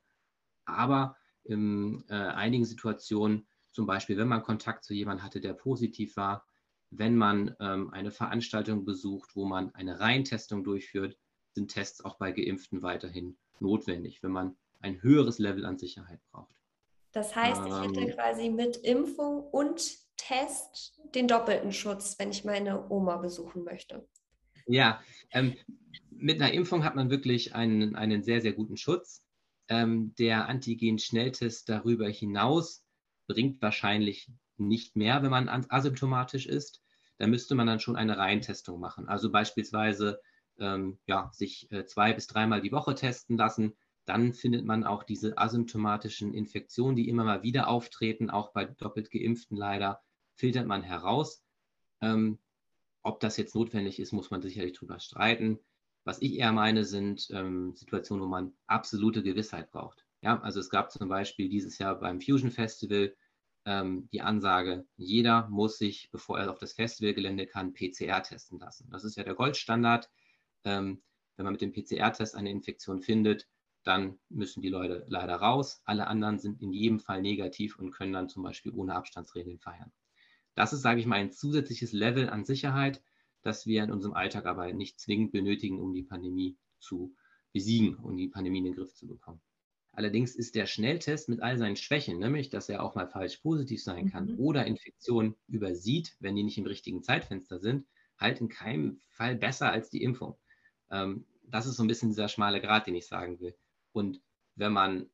aber 0.68 1.16
in 1.44 2.04
äh, 2.08 2.14
einigen 2.14 2.64
Situationen, 2.64 3.46
zum 3.72 3.86
Beispiel 3.86 4.16
wenn 4.16 4.28
man 4.28 4.42
Kontakt 4.42 4.84
zu 4.84 4.94
jemandem 4.94 5.24
hatte, 5.24 5.40
der 5.40 5.54
positiv 5.54 6.16
war, 6.16 6.46
wenn 6.90 7.16
man 7.16 7.54
ähm, 7.60 7.90
eine 7.90 8.10
Veranstaltung 8.10 8.84
besucht, 8.84 9.34
wo 9.34 9.44
man 9.44 9.74
eine 9.74 10.00
Reintestung 10.00 10.64
durchführt, 10.64 11.18
sind 11.52 11.70
Tests 11.70 12.04
auch 12.04 12.16
bei 12.18 12.32
Geimpften 12.32 12.82
weiterhin 12.82 13.36
notwendig, 13.60 14.22
wenn 14.22 14.32
man 14.32 14.56
ein 14.80 15.02
höheres 15.02 15.38
Level 15.38 15.64
an 15.64 15.78
Sicherheit 15.78 16.20
braucht. 16.30 16.54
Das 17.12 17.34
heißt, 17.34 17.60
ich 17.66 17.82
hätte 17.82 18.00
ähm, 18.00 18.10
quasi 18.14 18.48
mit 18.50 18.76
Impfung 18.78 19.42
und 19.42 19.98
Test 20.16 21.00
den 21.14 21.26
doppelten 21.26 21.72
Schutz, 21.72 22.16
wenn 22.18 22.30
ich 22.30 22.44
meine 22.44 22.90
Oma 22.90 23.16
besuchen 23.16 23.64
möchte. 23.64 24.06
Ja, 24.66 25.00
ähm, 25.30 25.54
mit 26.10 26.40
einer 26.40 26.52
Impfung 26.52 26.84
hat 26.84 26.96
man 26.96 27.10
wirklich 27.10 27.54
einen, 27.54 27.96
einen 27.96 28.22
sehr, 28.22 28.40
sehr 28.40 28.52
guten 28.52 28.76
Schutz. 28.76 29.24
Ähm, 29.68 30.14
der 30.18 30.48
Antigen-Schnelltest 30.48 31.68
darüber 31.68 32.08
hinaus 32.08 32.84
bringt 33.26 33.60
wahrscheinlich 33.60 34.30
nicht 34.56 34.96
mehr, 34.96 35.22
wenn 35.22 35.30
man 35.30 35.48
asymptomatisch 35.48 36.46
ist. 36.46 36.82
Da 37.18 37.26
müsste 37.26 37.54
man 37.54 37.66
dann 37.66 37.80
schon 37.80 37.96
eine 37.96 38.16
Reihentestung 38.16 38.80
machen. 38.80 39.08
Also 39.08 39.30
beispielsweise 39.30 40.20
ähm, 40.58 40.98
ja, 41.06 41.30
sich 41.32 41.70
äh, 41.70 41.84
zwei 41.84 42.12
bis 42.12 42.26
dreimal 42.26 42.60
die 42.60 42.72
Woche 42.72 42.94
testen 42.94 43.36
lassen. 43.36 43.76
Dann 44.04 44.32
findet 44.32 44.64
man 44.64 44.84
auch 44.84 45.02
diese 45.02 45.36
asymptomatischen 45.36 46.32
Infektionen, 46.32 46.96
die 46.96 47.08
immer 47.08 47.24
mal 47.24 47.42
wieder 47.42 47.68
auftreten, 47.68 48.30
auch 48.30 48.52
bei 48.52 48.64
doppelt 48.64 49.10
geimpften 49.10 49.56
leider, 49.56 50.00
filtert 50.34 50.66
man 50.66 50.82
heraus. 50.82 51.42
Ähm, 52.00 52.38
ob 53.02 53.20
das 53.20 53.36
jetzt 53.36 53.54
notwendig 53.54 54.00
ist, 54.00 54.12
muss 54.12 54.30
man 54.30 54.42
sicherlich 54.42 54.72
drüber 54.72 54.98
streiten. 54.98 55.58
Was 56.08 56.22
ich 56.22 56.38
eher 56.38 56.52
meine, 56.52 56.86
sind 56.86 57.28
ähm, 57.32 57.74
Situationen, 57.76 58.24
wo 58.24 58.28
man 58.30 58.54
absolute 58.66 59.22
Gewissheit 59.22 59.70
braucht. 59.70 60.06
Ja, 60.22 60.40
also 60.40 60.58
es 60.58 60.70
gab 60.70 60.90
zum 60.90 61.06
Beispiel 61.10 61.50
dieses 61.50 61.76
Jahr 61.76 62.00
beim 62.00 62.22
Fusion 62.22 62.50
Festival 62.50 63.14
ähm, 63.66 64.08
die 64.10 64.22
Ansage, 64.22 64.86
jeder 64.96 65.46
muss 65.50 65.76
sich, 65.76 66.08
bevor 66.10 66.38
er 66.38 66.50
auf 66.50 66.58
das 66.58 66.72
Festivalgelände 66.72 67.46
kann, 67.46 67.74
PCR 67.74 68.22
testen 68.22 68.58
lassen. 68.58 68.88
Das 68.90 69.04
ist 69.04 69.18
ja 69.18 69.22
der 69.22 69.34
Goldstandard. 69.34 70.08
Ähm, 70.64 71.02
wenn 71.36 71.44
man 71.44 71.52
mit 71.52 71.60
dem 71.60 71.74
PCR-Test 71.74 72.36
eine 72.36 72.52
Infektion 72.52 73.02
findet, 73.02 73.46
dann 73.82 74.18
müssen 74.30 74.62
die 74.62 74.70
Leute 74.70 75.04
leider 75.10 75.34
raus. 75.34 75.82
Alle 75.84 76.06
anderen 76.06 76.38
sind 76.38 76.62
in 76.62 76.72
jedem 76.72 77.00
Fall 77.00 77.20
negativ 77.20 77.78
und 77.78 77.90
können 77.90 78.14
dann 78.14 78.30
zum 78.30 78.42
Beispiel 78.42 78.72
ohne 78.72 78.94
Abstandsregeln 78.94 79.58
feiern. 79.58 79.92
Das 80.54 80.72
ist, 80.72 80.80
sage 80.80 81.00
ich 81.00 81.06
mal, 81.06 81.16
ein 81.16 81.32
zusätzliches 81.32 81.92
Level 81.92 82.30
an 82.30 82.46
Sicherheit, 82.46 83.02
das 83.48 83.66
wir 83.66 83.82
in 83.82 83.90
unserem 83.90 84.14
Alltag 84.14 84.46
aber 84.46 84.72
nicht 84.72 85.00
zwingend 85.00 85.32
benötigen, 85.32 85.80
um 85.80 85.94
die 85.94 86.02
Pandemie 86.02 86.56
zu 86.78 87.14
besiegen 87.52 87.96
und 87.96 88.12
um 88.12 88.16
die 88.16 88.28
Pandemie 88.28 88.58
in 88.58 88.64
den 88.64 88.74
Griff 88.74 88.94
zu 88.94 89.08
bekommen. 89.08 89.40
Allerdings 89.92 90.36
ist 90.36 90.54
der 90.54 90.66
Schnelltest 90.66 91.28
mit 91.28 91.42
all 91.42 91.58
seinen 91.58 91.76
Schwächen, 91.76 92.18
nämlich 92.18 92.50
dass 92.50 92.68
er 92.68 92.82
auch 92.84 92.94
mal 92.94 93.08
falsch 93.08 93.38
positiv 93.38 93.82
sein 93.82 94.10
kann 94.10 94.32
mhm. 94.32 94.38
oder 94.38 94.66
Infektionen 94.66 95.34
übersieht, 95.48 96.14
wenn 96.20 96.36
die 96.36 96.44
nicht 96.44 96.58
im 96.58 96.66
richtigen 96.66 97.02
Zeitfenster 97.02 97.58
sind, 97.58 97.86
halt 98.16 98.40
in 98.40 98.48
keinem 98.48 99.00
Fall 99.08 99.34
besser 99.34 99.72
als 99.72 99.90
die 99.90 100.02
Impfung. 100.02 100.36
Ähm, 100.90 101.26
das 101.42 101.66
ist 101.66 101.76
so 101.76 101.82
ein 101.82 101.88
bisschen 101.88 102.10
dieser 102.10 102.28
schmale 102.28 102.60
Grat, 102.60 102.86
den 102.86 102.94
ich 102.94 103.06
sagen 103.06 103.40
will. 103.40 103.56
Und 103.92 104.20
wenn 104.54 104.72
man 104.72 105.08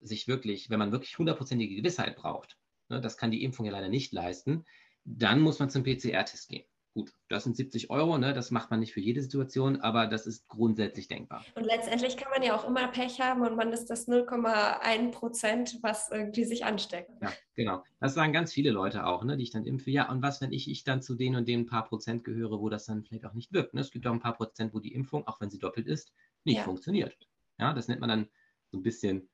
sich 0.00 0.26
wirklich, 0.26 0.70
wenn 0.70 0.78
man 0.78 0.92
wirklich 0.92 1.18
hundertprozentige 1.18 1.76
Gewissheit 1.76 2.16
braucht, 2.16 2.58
ne, 2.88 3.00
das 3.00 3.18
kann 3.18 3.30
die 3.30 3.44
Impfung 3.44 3.66
ja 3.66 3.72
leider 3.72 3.88
nicht 3.88 4.12
leisten, 4.12 4.64
dann 5.04 5.40
muss 5.40 5.58
man 5.58 5.70
zum 5.70 5.84
PCR-Test 5.84 6.48
gehen. 6.48 6.64
Gut, 6.98 7.12
das 7.28 7.44
sind 7.44 7.56
70 7.56 7.90
Euro, 7.90 8.18
ne? 8.18 8.32
das 8.32 8.50
macht 8.50 8.72
man 8.72 8.80
nicht 8.80 8.92
für 8.92 8.98
jede 8.98 9.22
Situation, 9.22 9.80
aber 9.80 10.08
das 10.08 10.26
ist 10.26 10.48
grundsätzlich 10.48 11.06
denkbar. 11.06 11.44
Und 11.54 11.62
letztendlich 11.62 12.16
kann 12.16 12.28
man 12.32 12.42
ja 12.42 12.56
auch 12.56 12.66
immer 12.66 12.88
Pech 12.88 13.20
haben 13.20 13.42
und 13.42 13.54
man 13.54 13.72
ist 13.72 13.86
das 13.86 14.08
0,1 14.08 15.12
Prozent, 15.12 15.78
was 15.80 16.10
irgendwie 16.10 16.42
sich 16.44 16.64
ansteckt. 16.64 17.12
Ja, 17.22 17.32
genau. 17.54 17.84
Das 18.00 18.14
sagen 18.14 18.32
ganz 18.32 18.52
viele 18.52 18.72
Leute 18.72 19.06
auch, 19.06 19.22
ne, 19.22 19.36
die 19.36 19.44
ich 19.44 19.52
dann 19.52 19.64
impfe. 19.64 19.92
Ja, 19.92 20.10
und 20.10 20.22
was, 20.22 20.40
wenn 20.40 20.52
ich, 20.52 20.68
ich 20.68 20.82
dann 20.82 21.00
zu 21.00 21.14
denen 21.14 21.36
und 21.36 21.46
den 21.46 21.66
paar 21.66 21.84
Prozent 21.84 22.24
gehöre, 22.24 22.58
wo 22.58 22.68
das 22.68 22.86
dann 22.86 23.04
vielleicht 23.04 23.26
auch 23.26 23.34
nicht 23.34 23.52
wirkt? 23.52 23.74
Ne? 23.74 23.80
Es 23.80 23.92
gibt 23.92 24.04
auch 24.08 24.12
ein 24.12 24.18
paar 24.18 24.34
Prozent, 24.34 24.74
wo 24.74 24.80
die 24.80 24.92
Impfung, 24.92 25.24
auch 25.28 25.40
wenn 25.40 25.50
sie 25.50 25.60
doppelt 25.60 25.86
ist, 25.86 26.12
nicht 26.42 26.56
ja. 26.56 26.64
funktioniert. 26.64 27.16
Ja, 27.60 27.74
das 27.74 27.86
nennt 27.86 28.00
man 28.00 28.08
dann 28.08 28.28
so 28.72 28.78
ein 28.78 28.82
bisschen 28.82 29.28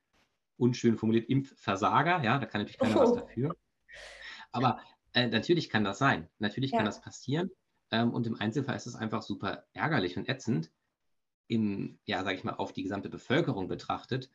unschön 0.57 0.99
formuliert 0.99 1.27
Impfversager. 1.29 2.23
Ja, 2.23 2.37
da 2.37 2.45
kann 2.45 2.61
natürlich 2.61 2.77
keiner 2.77 2.97
oh. 2.97 3.01
was 3.01 3.13
dafür. 3.21 3.55
Aber 4.51 4.79
äh, 5.15 5.27
natürlich 5.27 5.69
kann 5.69 5.83
das 5.83 5.97
sein. 5.97 6.29
Natürlich 6.39 6.71
ja. 6.71 6.77
kann 6.77 6.85
das 6.85 7.01
passieren. 7.01 7.49
Ähm, 7.91 8.13
und 8.13 8.27
im 8.27 8.35
Einzelfall 8.35 8.75
ist 8.75 8.85
es 8.85 8.95
einfach 8.95 9.21
super 9.21 9.65
ärgerlich 9.73 10.17
und 10.17 10.29
ätzend. 10.29 10.71
Im, 11.47 11.99
ja, 12.05 12.23
sage 12.23 12.37
ich 12.37 12.43
mal, 12.43 12.55
auf 12.55 12.73
die 12.73 12.83
gesamte 12.83 13.09
Bevölkerung 13.09 13.67
betrachtet, 13.67 14.29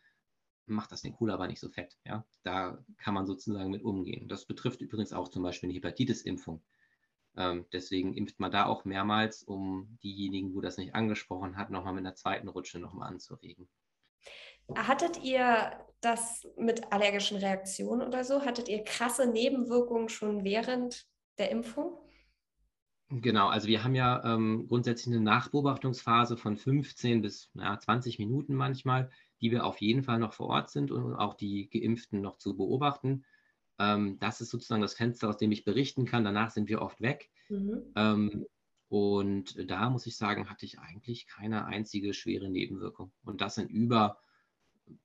macht 0.67 0.93
das 0.93 1.03
den 1.03 1.13
Kohl 1.13 1.31
aber 1.31 1.49
nicht 1.49 1.61
so 1.61 1.69
fett. 1.69 1.99
Ja? 2.05 2.25
Da 2.45 2.83
kann 2.99 3.15
man 3.15 3.27
sozusagen 3.27 3.71
mit 3.71 3.83
umgehen. 3.83 4.29
Das 4.29 4.47
betrifft 4.47 4.81
übrigens 4.81 5.13
auch 5.13 5.29
zum 5.29 5.43
Beispiel 5.43 5.69
eine 5.69 5.77
Hepatitis-Impfung. 5.77 6.63
Ähm, 7.37 7.67
deswegen 7.73 8.15
impft 8.15 8.41
man 8.41 8.51
da 8.51 8.67
auch 8.67 8.85
mehrmals, 8.85 9.43
um 9.43 9.99
diejenigen, 10.03 10.55
wo 10.55 10.61
das 10.61 10.79
nicht 10.79 10.95
angesprochen 10.95 11.57
hat, 11.57 11.71
nochmal 11.71 11.93
mit 11.93 12.07
einer 12.07 12.15
zweiten 12.15 12.49
Rutsche 12.49 12.79
nochmal 12.79 13.09
anzuregen. 13.09 13.69
Hattet 14.77 15.23
ihr 15.23 15.73
das 16.01 16.47
mit 16.57 16.93
allergischen 16.93 17.39
Reaktionen 17.39 18.07
oder 18.07 18.25
so? 18.25 18.43
Hattet 18.43 18.69
ihr 18.69 18.85
krasse 18.85 19.27
Nebenwirkungen 19.27 20.09
schon 20.09 20.45
während 20.45 21.07
der 21.39 21.51
Impfung? 21.51 21.99
Genau, 23.13 23.49
also 23.49 23.67
wir 23.67 23.83
haben 23.83 23.97
ja 23.97 24.23
ähm, 24.25 24.67
grundsätzlich 24.69 25.13
eine 25.13 25.25
Nachbeobachtungsphase 25.25 26.37
von 26.37 26.57
15 26.57 27.23
bis 27.23 27.51
ja, 27.55 27.77
20 27.77 28.21
Minuten 28.21 28.55
manchmal, 28.55 29.11
die 29.41 29.51
wir 29.51 29.65
auf 29.65 29.81
jeden 29.81 30.05
Fall 30.05 30.21
noch 30.21 30.33
vor 30.33 30.47
Ort 30.49 30.71
sind 30.71 30.93
und 30.93 31.17
auch 31.17 31.35
die 31.35 31.69
Geimpften 31.71 32.21
noch 32.21 32.37
zu 32.37 32.57
beobachten. 32.57 33.25
Ähm, 33.81 34.19
das 34.21 34.41
ist 34.41 34.51
sozusagen 34.51 34.83
das 34.83 34.95
Fenster, 34.95 35.29
aus 35.29 35.39
dem 35.39 35.51
ich 35.51 35.65
berichten 35.65 36.05
kann. 36.05 36.23
Danach 36.23 36.51
sind 36.51 36.69
wir 36.69 36.83
oft 36.83 37.01
weg. 37.01 37.31
Mhm. 37.49 37.93
Ähm, 37.97 38.47
und 38.89 39.71
da 39.71 39.91
muss 39.91 40.07
ich 40.07 40.17
sagen, 40.17 40.49
hatte 40.49 40.67
ich 40.67 40.79
eigentlich 40.79 41.27
keine 41.27 41.65
einzige 41.65 42.15
schwere 42.15 42.49
Nebenwirkung. 42.49 43.13
Und 43.25 43.41
das 43.41 43.57
sind 43.57 43.71
über 43.71 44.19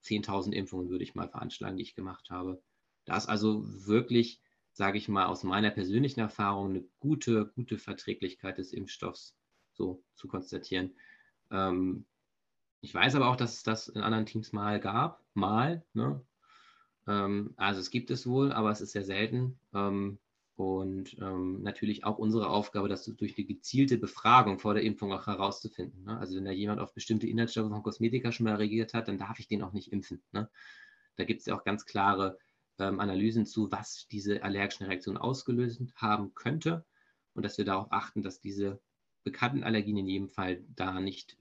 10.000 0.04 0.54
Impfungen, 0.54 0.89
würde 0.89 1.04
ich 1.04 1.15
mal 1.15 1.30
veranschlagen, 1.30 1.78
die 1.78 1.84
ich 1.84 1.95
gemacht 1.95 2.30
habe. 2.30 2.62
Da 3.06 3.17
ist 3.17 3.28
also 3.28 3.63
wirklich, 3.86 4.41
sage 4.74 4.98
ich 4.98 5.08
mal, 5.08 5.26
aus 5.26 5.43
meiner 5.43 5.71
persönlichen 5.71 6.19
Erfahrung 6.19 6.69
eine 6.69 6.86
gute, 7.00 7.52
gute 7.56 7.78
Verträglichkeit 7.78 8.58
des 8.58 8.74
Impfstoffs 8.74 9.36
so 9.74 10.04
zu 10.15 10.28
konstatieren. 10.28 10.95
Ähm, 11.52 12.06
ich 12.82 12.93
weiß 12.93 13.15
aber 13.15 13.30
auch, 13.30 13.36
dass 13.36 13.54
es 13.54 13.63
das 13.63 13.88
in 13.88 14.02
anderen 14.02 14.26
Teams 14.26 14.54
mal 14.54 14.80
gab, 14.80 15.24
mal. 15.34 15.84
Ne? 15.93 16.21
Ähm, 17.08 17.54
also 17.58 17.80
es 17.80 17.89
gibt 17.89 18.12
es 18.12 18.28
wohl, 18.28 18.52
aber 18.52 18.71
es 18.71 18.82
ist 18.82 18.91
sehr 18.91 19.06
selten. 19.06 19.60
Ähm, 19.74 20.19
und 20.56 21.18
ähm, 21.20 21.62
natürlich 21.62 22.06
auch 22.06 22.18
unsere 22.18 22.50
Aufgabe, 22.50 22.88
das 22.88 23.04
durch 23.04 23.38
eine 23.38 23.46
gezielte 23.46 23.98
Befragung 23.98 24.60
vor 24.60 24.74
der 24.74 24.84
Impfung 24.84 25.12
auch 25.12 25.28
herauszufinden. 25.28 26.06
Ne? 26.06 26.18
Also 26.18 26.38
wenn 26.38 26.46
da 26.46 26.52
jemand 26.52 26.80
auf 26.80 26.94
bestimmte 26.94 27.28
Inhaltsstoffe 27.28 27.70
von 27.70 27.84
Kosmetika 27.84 28.32
schon 28.32 28.46
mal 28.46 28.56
reagiert 28.56 28.94
hat, 28.94 29.08
dann 29.10 29.18
darf 29.18 29.39
ich 29.39 29.48
den 29.48 29.63
auch 29.63 29.74
nicht 29.74 29.91
impfen. 29.91 30.24
Ne? 30.32 30.50
Da 31.18 31.26
gibt 31.26 31.41
es 31.41 31.46
ja 31.46 31.56
auch 31.56 31.65
ganz 31.65 31.86
klare 31.86 32.38
ähm, 32.80 33.02
Analysen 33.02 33.46
zu, 33.46 33.70
was 33.72 34.08
diese 34.10 34.44
allergischen 34.44 34.86
Reaktionen 34.86 35.18
ausgelöst 35.18 35.82
haben 35.96 36.34
könnte 36.34 36.86
und 37.34 37.44
dass 37.44 37.58
wir 37.58 37.65
darauf 37.65 37.91
achten, 37.91 38.22
dass 38.22 38.39
diese 38.39 38.80
bekannten 39.24 39.63
Allergien 39.63 39.98
in 39.98 40.08
jedem 40.08 40.30
Fall 40.30 40.63
da 40.76 41.02
nicht 41.02 41.38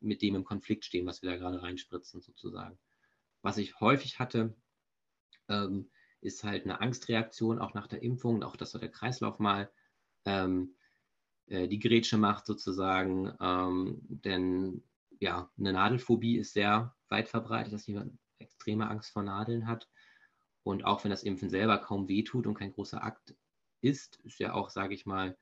mit 0.00 0.22
dem 0.22 0.34
im 0.34 0.44
Konflikt 0.44 0.84
stehen, 0.84 1.06
was 1.06 1.22
wir 1.22 1.30
da 1.30 1.36
gerade 1.36 1.62
reinspritzen 1.62 2.20
sozusagen. 2.20 2.78
Was 3.42 3.58
ich 3.58 3.78
häufig 3.78 4.18
hatte, 4.18 4.54
ähm, 5.48 5.88
ist 6.26 6.44
halt 6.44 6.64
eine 6.64 6.80
Angstreaktion 6.80 7.58
auch 7.58 7.72
nach 7.72 7.86
der 7.86 8.02
Impfung, 8.02 8.42
auch 8.42 8.56
dass 8.56 8.72
so 8.72 8.78
der 8.78 8.90
Kreislauf 8.90 9.38
mal 9.38 9.70
ähm, 10.24 10.74
äh, 11.46 11.68
die 11.68 11.78
Grätsche 11.78 12.18
macht 12.18 12.46
sozusagen. 12.46 13.32
Ähm, 13.40 13.98
denn 14.02 14.82
ja, 15.20 15.50
eine 15.58 15.72
Nadelphobie 15.72 16.36
ist 16.36 16.52
sehr 16.52 16.94
weit 17.08 17.28
verbreitet, 17.28 17.72
dass 17.72 17.86
jemand 17.86 18.18
extreme 18.38 18.90
Angst 18.90 19.12
vor 19.12 19.22
Nadeln 19.22 19.66
hat. 19.66 19.88
Und 20.64 20.84
auch 20.84 21.04
wenn 21.04 21.10
das 21.10 21.22
Impfen 21.22 21.48
selber 21.48 21.78
kaum 21.78 22.08
wehtut 22.08 22.46
und 22.46 22.54
kein 22.54 22.72
großer 22.72 23.02
Akt 23.02 23.34
ist. 23.80 24.16
Ist 24.24 24.40
ja 24.40 24.52
auch, 24.52 24.70
sage 24.70 24.94
ich 24.94 25.06
mal, 25.06 25.38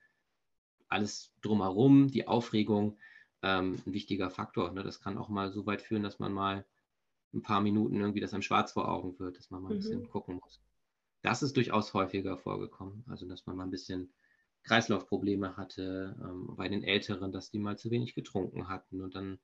alles 0.87 1.33
drumherum, 1.41 2.11
die 2.11 2.27
Aufregung, 2.27 2.99
ähm, 3.41 3.81
ein 3.85 3.93
wichtiger 3.93 4.29
Faktor. 4.29 4.71
Ne? 4.71 4.83
Das 4.83 5.01
kann 5.01 5.17
auch 5.17 5.29
mal 5.29 5.51
so 5.51 5.65
weit 5.65 5.81
führen, 5.81 6.03
dass 6.03 6.19
man 6.19 6.31
mal 6.31 6.65
ein 7.33 7.41
paar 7.41 7.61
Minuten 7.61 7.99
irgendwie 7.99 8.21
das 8.21 8.33
einem 8.33 8.43
schwarz 8.43 8.71
vor 8.73 8.87
Augen 8.87 9.17
wird, 9.19 9.37
dass 9.37 9.49
man 9.49 9.63
mal 9.63 9.69
ein 9.69 9.77
mhm. 9.77 9.81
bisschen 9.81 10.09
gucken 10.09 10.35
muss. 10.35 10.61
Das 11.25 11.41
ist 11.41 11.57
durchaus 11.57 11.93
häufiger 11.95 12.37
vorgekommen. 12.37 13.03
Also, 13.09 13.27
dass 13.27 13.47
man 13.47 13.55
mal 13.55 13.63
ein 13.63 13.71
bisschen 13.71 14.13
Kreislaufprobleme 14.63 15.57
hatte, 15.57 16.15
ähm, 16.21 16.55
bei 16.55 16.69
den 16.69 16.83
Älteren, 16.83 17.31
dass 17.31 17.49
die 17.49 17.57
mal 17.57 17.79
zu 17.79 17.89
wenig 17.89 18.13
getrunken 18.13 18.67
hatten 18.67 19.01
und 19.01 19.15
dann 19.15 19.39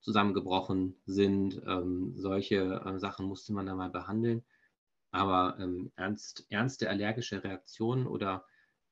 zusammengebrochen 0.00 1.00
sind. 1.06 1.62
Ähm, 1.66 2.12
solche 2.16 2.82
äh, 2.84 2.98
Sachen 2.98 3.24
musste 3.24 3.54
man 3.54 3.64
dann 3.64 3.78
mal 3.78 3.88
behandeln. 3.88 4.44
Aber 5.10 5.56
ähm, 5.58 5.90
ernst, 5.96 6.44
ernste 6.50 6.90
allergische 6.90 7.42
Reaktionen 7.42 8.06
oder 8.06 8.44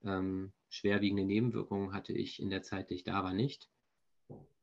ähm, 0.03 0.55
schwerwiegende 0.71 1.25
Nebenwirkungen 1.25 1.93
hatte 1.93 2.15
ich 2.15 2.41
in 2.41 2.49
der 2.49 2.63
Zeit, 2.63 2.89
die 2.89 2.95
ich 2.95 3.05
da 3.05 3.23
war, 3.23 3.35
nicht. 3.35 3.69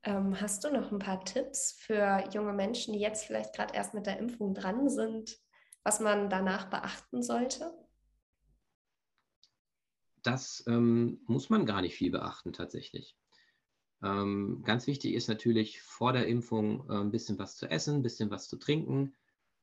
Ähm, 0.01 0.41
hast 0.41 0.63
du 0.63 0.71
noch 0.71 0.91
ein 0.91 0.99
paar 0.99 1.23
Tipps 1.23 1.73
für 1.73 2.23
junge 2.33 2.53
Menschen, 2.53 2.93
die 2.93 2.99
jetzt 2.99 3.25
vielleicht 3.25 3.53
gerade 3.55 3.75
erst 3.75 3.93
mit 3.93 4.07
der 4.07 4.17
Impfung 4.17 4.55
dran 4.55 4.89
sind, 4.89 5.37
was 5.87 5.99
man 6.01 6.29
danach 6.29 6.69
beachten 6.69 7.23
sollte? 7.23 7.71
Das 10.21 10.63
ähm, 10.67 11.21
muss 11.27 11.49
man 11.49 11.65
gar 11.65 11.81
nicht 11.81 11.95
viel 11.95 12.11
beachten 12.11 12.51
tatsächlich. 12.51 13.15
Ähm, 14.03 14.61
ganz 14.65 14.85
wichtig 14.85 15.13
ist 15.13 15.29
natürlich 15.29 15.81
vor 15.81 16.11
der 16.11 16.27
Impfung 16.27 16.89
äh, 16.89 16.97
ein 16.97 17.11
bisschen 17.11 17.39
was 17.39 17.55
zu 17.55 17.71
essen, 17.71 17.95
ein 17.95 18.03
bisschen 18.03 18.29
was 18.29 18.49
zu 18.49 18.57
trinken. 18.57 19.15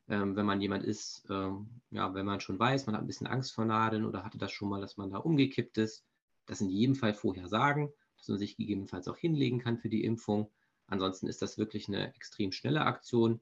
Ähm, 0.09 0.35
wenn 0.35 0.47
man 0.47 0.61
jemand 0.61 0.85
ist, 0.85 1.27
ähm, 1.29 1.69
ja, 1.91 2.15
wenn 2.15 2.27
man 2.27 2.41
schon 2.41 2.59
weiß, 2.59 2.87
man 2.87 2.95
hat 2.95 3.03
ein 3.03 3.07
bisschen 3.07 3.27
Angst 3.27 3.53
vor 3.53 3.67
Nadeln 3.67 4.07
oder 4.07 4.25
hatte 4.25 4.39
das 4.39 4.51
schon 4.51 4.71
mal, 4.71 4.81
dass 4.81 4.97
man 4.97 5.11
da 5.11 5.19
umgekippt 5.19 5.77
ist, 5.77 6.07
das 6.47 6.63
in 6.63 6.71
jedem 6.71 6.95
Fall 6.95 7.15
vorher 7.15 7.49
sagen 7.49 7.93
dass 8.25 8.29
man 8.29 8.39
sich 8.39 8.57
gegebenenfalls 8.57 9.07
auch 9.09 9.19
hinlegen 9.19 9.59
kann 9.59 9.77
für 9.77 9.91
die 9.91 10.05
Impfung. 10.05 10.51
Ansonsten 10.87 11.27
ist 11.27 11.43
das 11.43 11.59
wirklich 11.59 11.89
eine 11.89 12.15
extrem 12.15 12.53
schnelle 12.53 12.83
Aktion. 12.83 13.41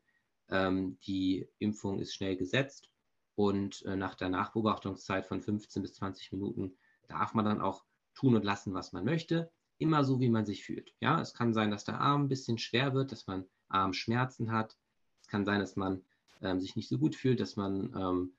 Ähm, 0.52 0.98
die 1.06 1.48
Impfung 1.58 1.98
ist 1.98 2.14
schnell 2.14 2.36
gesetzt 2.36 2.90
und 3.36 3.82
äh, 3.86 3.96
nach 3.96 4.14
der 4.14 4.28
Nachbeobachtungszeit 4.28 5.24
von 5.24 5.40
15 5.40 5.80
bis 5.80 5.94
20 5.94 6.30
Minuten 6.32 6.76
darf 7.08 7.32
man 7.32 7.46
dann 7.46 7.62
auch 7.62 7.86
tun 8.14 8.36
und 8.36 8.44
lassen, 8.44 8.74
was 8.74 8.92
man 8.92 9.06
möchte. 9.06 9.50
Immer 9.78 10.04
so, 10.04 10.20
wie 10.20 10.28
man 10.28 10.44
sich 10.44 10.62
fühlt. 10.62 10.94
Ja, 11.00 11.22
es 11.22 11.32
kann 11.32 11.54
sein, 11.54 11.70
dass 11.70 11.84
der 11.84 11.98
Arm 11.98 12.24
ein 12.24 12.28
bisschen 12.28 12.58
schwer 12.58 12.92
wird, 12.92 13.12
dass 13.12 13.26
man 13.26 13.46
Armschmerzen 13.68 14.52
hat. 14.52 14.76
Es 15.22 15.26
kann 15.26 15.46
sein, 15.46 15.60
dass 15.60 15.74
man 15.74 16.04
ähm, 16.42 16.60
sich 16.60 16.76
nicht 16.76 16.90
so 16.90 16.98
gut 16.98 17.16
fühlt, 17.16 17.40
dass 17.40 17.56
man 17.56 17.90
ähm, 17.96 18.32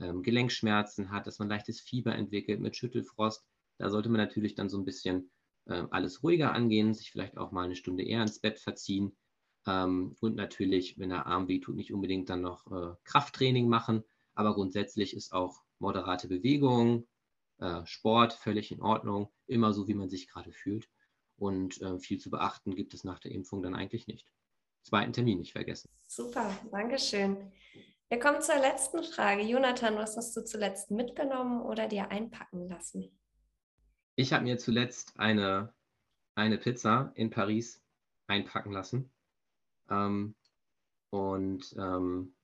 ähm, 0.00 0.22
Gelenkschmerzen 0.22 1.10
hat, 1.10 1.26
dass 1.26 1.40
man 1.40 1.48
leichtes 1.48 1.80
Fieber 1.80 2.14
entwickelt 2.14 2.60
mit 2.60 2.76
Schüttelfrost. 2.76 3.44
Da 3.78 3.90
sollte 3.90 4.08
man 4.08 4.20
natürlich 4.20 4.54
dann 4.54 4.68
so 4.68 4.78
ein 4.78 4.84
bisschen 4.84 5.32
äh, 5.64 5.82
alles 5.90 6.22
ruhiger 6.22 6.52
angehen, 6.52 6.94
sich 6.94 7.10
vielleicht 7.10 7.36
auch 7.36 7.50
mal 7.50 7.64
eine 7.64 7.74
Stunde 7.74 8.04
eher 8.04 8.22
ins 8.22 8.38
Bett 8.38 8.60
verziehen 8.60 9.16
ähm, 9.66 10.16
und 10.20 10.36
natürlich, 10.36 10.98
wenn 10.98 11.10
der 11.10 11.26
Arm 11.26 11.48
weh 11.48 11.60
tut, 11.60 11.76
nicht 11.76 11.92
unbedingt 11.92 12.28
dann 12.30 12.42
noch 12.42 12.66
äh, 12.70 12.94
Krafttraining 13.04 13.68
machen, 13.68 14.04
aber 14.34 14.54
grundsätzlich 14.54 15.14
ist 15.14 15.32
auch 15.32 15.62
moderate 15.78 16.28
Bewegung, 16.28 17.06
äh, 17.58 17.84
Sport 17.84 18.34
völlig 18.34 18.70
in 18.70 18.82
Ordnung, 18.82 19.30
immer 19.46 19.72
so, 19.72 19.88
wie 19.88 19.94
man 19.94 20.08
sich 20.08 20.28
gerade 20.28 20.52
fühlt. 20.52 20.88
Und 21.38 21.80
äh, 21.82 21.98
viel 21.98 22.18
zu 22.18 22.30
beachten 22.30 22.74
gibt 22.74 22.94
es 22.94 23.04
nach 23.04 23.18
der 23.18 23.32
Impfung 23.32 23.62
dann 23.62 23.74
eigentlich 23.74 24.06
nicht. 24.06 24.26
Zweiten 24.82 25.12
Termin 25.12 25.38
nicht 25.38 25.52
vergessen. 25.52 25.90
Super, 26.06 26.50
Dankeschön. 26.70 27.52
Wir 28.08 28.20
kommen 28.20 28.40
zur 28.40 28.56
letzten 28.56 29.02
Frage. 29.02 29.42
Jonathan, 29.42 29.96
was 29.96 30.16
hast 30.16 30.36
du 30.36 30.44
zuletzt 30.44 30.92
mitgenommen 30.92 31.60
oder 31.60 31.88
dir 31.88 32.10
einpacken 32.10 32.68
lassen? 32.68 33.18
Ich 34.14 34.32
habe 34.32 34.44
mir 34.44 34.58
zuletzt 34.58 35.18
eine, 35.18 35.74
eine 36.36 36.56
Pizza 36.56 37.12
in 37.16 37.30
Paris 37.30 37.82
einpacken 38.28 38.72
lassen. 38.72 39.10
Ähm, 39.90 40.34
und 41.10 41.74
ähm, 41.78 42.34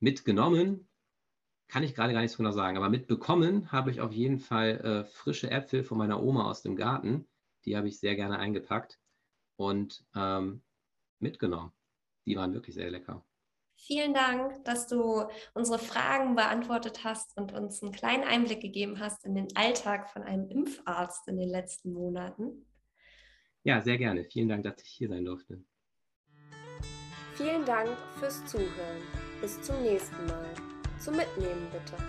mitgenommen, 0.00 0.88
kann 1.68 1.82
ich 1.82 1.94
gerade 1.94 2.12
gar 2.14 2.22
nichts 2.22 2.36
genau 2.36 2.50
sagen, 2.50 2.76
aber 2.76 2.88
mitbekommen 2.88 3.70
habe 3.70 3.90
ich 3.90 4.00
auf 4.00 4.12
jeden 4.12 4.38
Fall 4.38 4.80
äh, 4.80 5.04
frische 5.04 5.50
Äpfel 5.50 5.84
von 5.84 5.98
meiner 5.98 6.22
Oma 6.22 6.48
aus 6.48 6.62
dem 6.62 6.76
Garten. 6.76 7.28
Die 7.64 7.76
habe 7.76 7.88
ich 7.88 8.00
sehr 8.00 8.16
gerne 8.16 8.38
eingepackt 8.38 8.98
und 9.56 10.04
ähm, 10.14 10.62
mitgenommen. 11.18 11.72
Die 12.26 12.36
waren 12.36 12.54
wirklich 12.54 12.74
sehr 12.74 12.90
lecker. 12.90 13.24
Vielen 13.76 14.12
Dank, 14.12 14.64
dass 14.64 14.88
du 14.88 15.24
unsere 15.54 15.78
Fragen 15.78 16.34
beantwortet 16.34 17.04
hast 17.04 17.36
und 17.36 17.52
uns 17.52 17.82
einen 17.82 17.92
kleinen 17.92 18.24
Einblick 18.24 18.60
gegeben 18.60 18.98
hast 18.98 19.24
in 19.24 19.34
den 19.34 19.54
Alltag 19.54 20.10
von 20.10 20.22
einem 20.22 20.48
Impfarzt 20.48 21.28
in 21.28 21.38
den 21.38 21.48
letzten 21.48 21.92
Monaten. 21.92 22.66
Ja, 23.62 23.80
sehr 23.80 23.98
gerne. 23.98 24.24
Vielen 24.24 24.48
Dank, 24.48 24.64
dass 24.64 24.82
ich 24.82 24.88
hier 24.88 25.08
sein 25.08 25.24
durfte. 25.24 25.62
Vielen 27.38 27.64
Dank 27.64 27.90
fürs 28.18 28.44
Zuhören. 28.46 29.00
Bis 29.40 29.62
zum 29.62 29.80
nächsten 29.80 30.26
Mal. 30.26 30.48
Zum 30.98 31.14
Mitnehmen 31.14 31.68
bitte. 31.70 32.02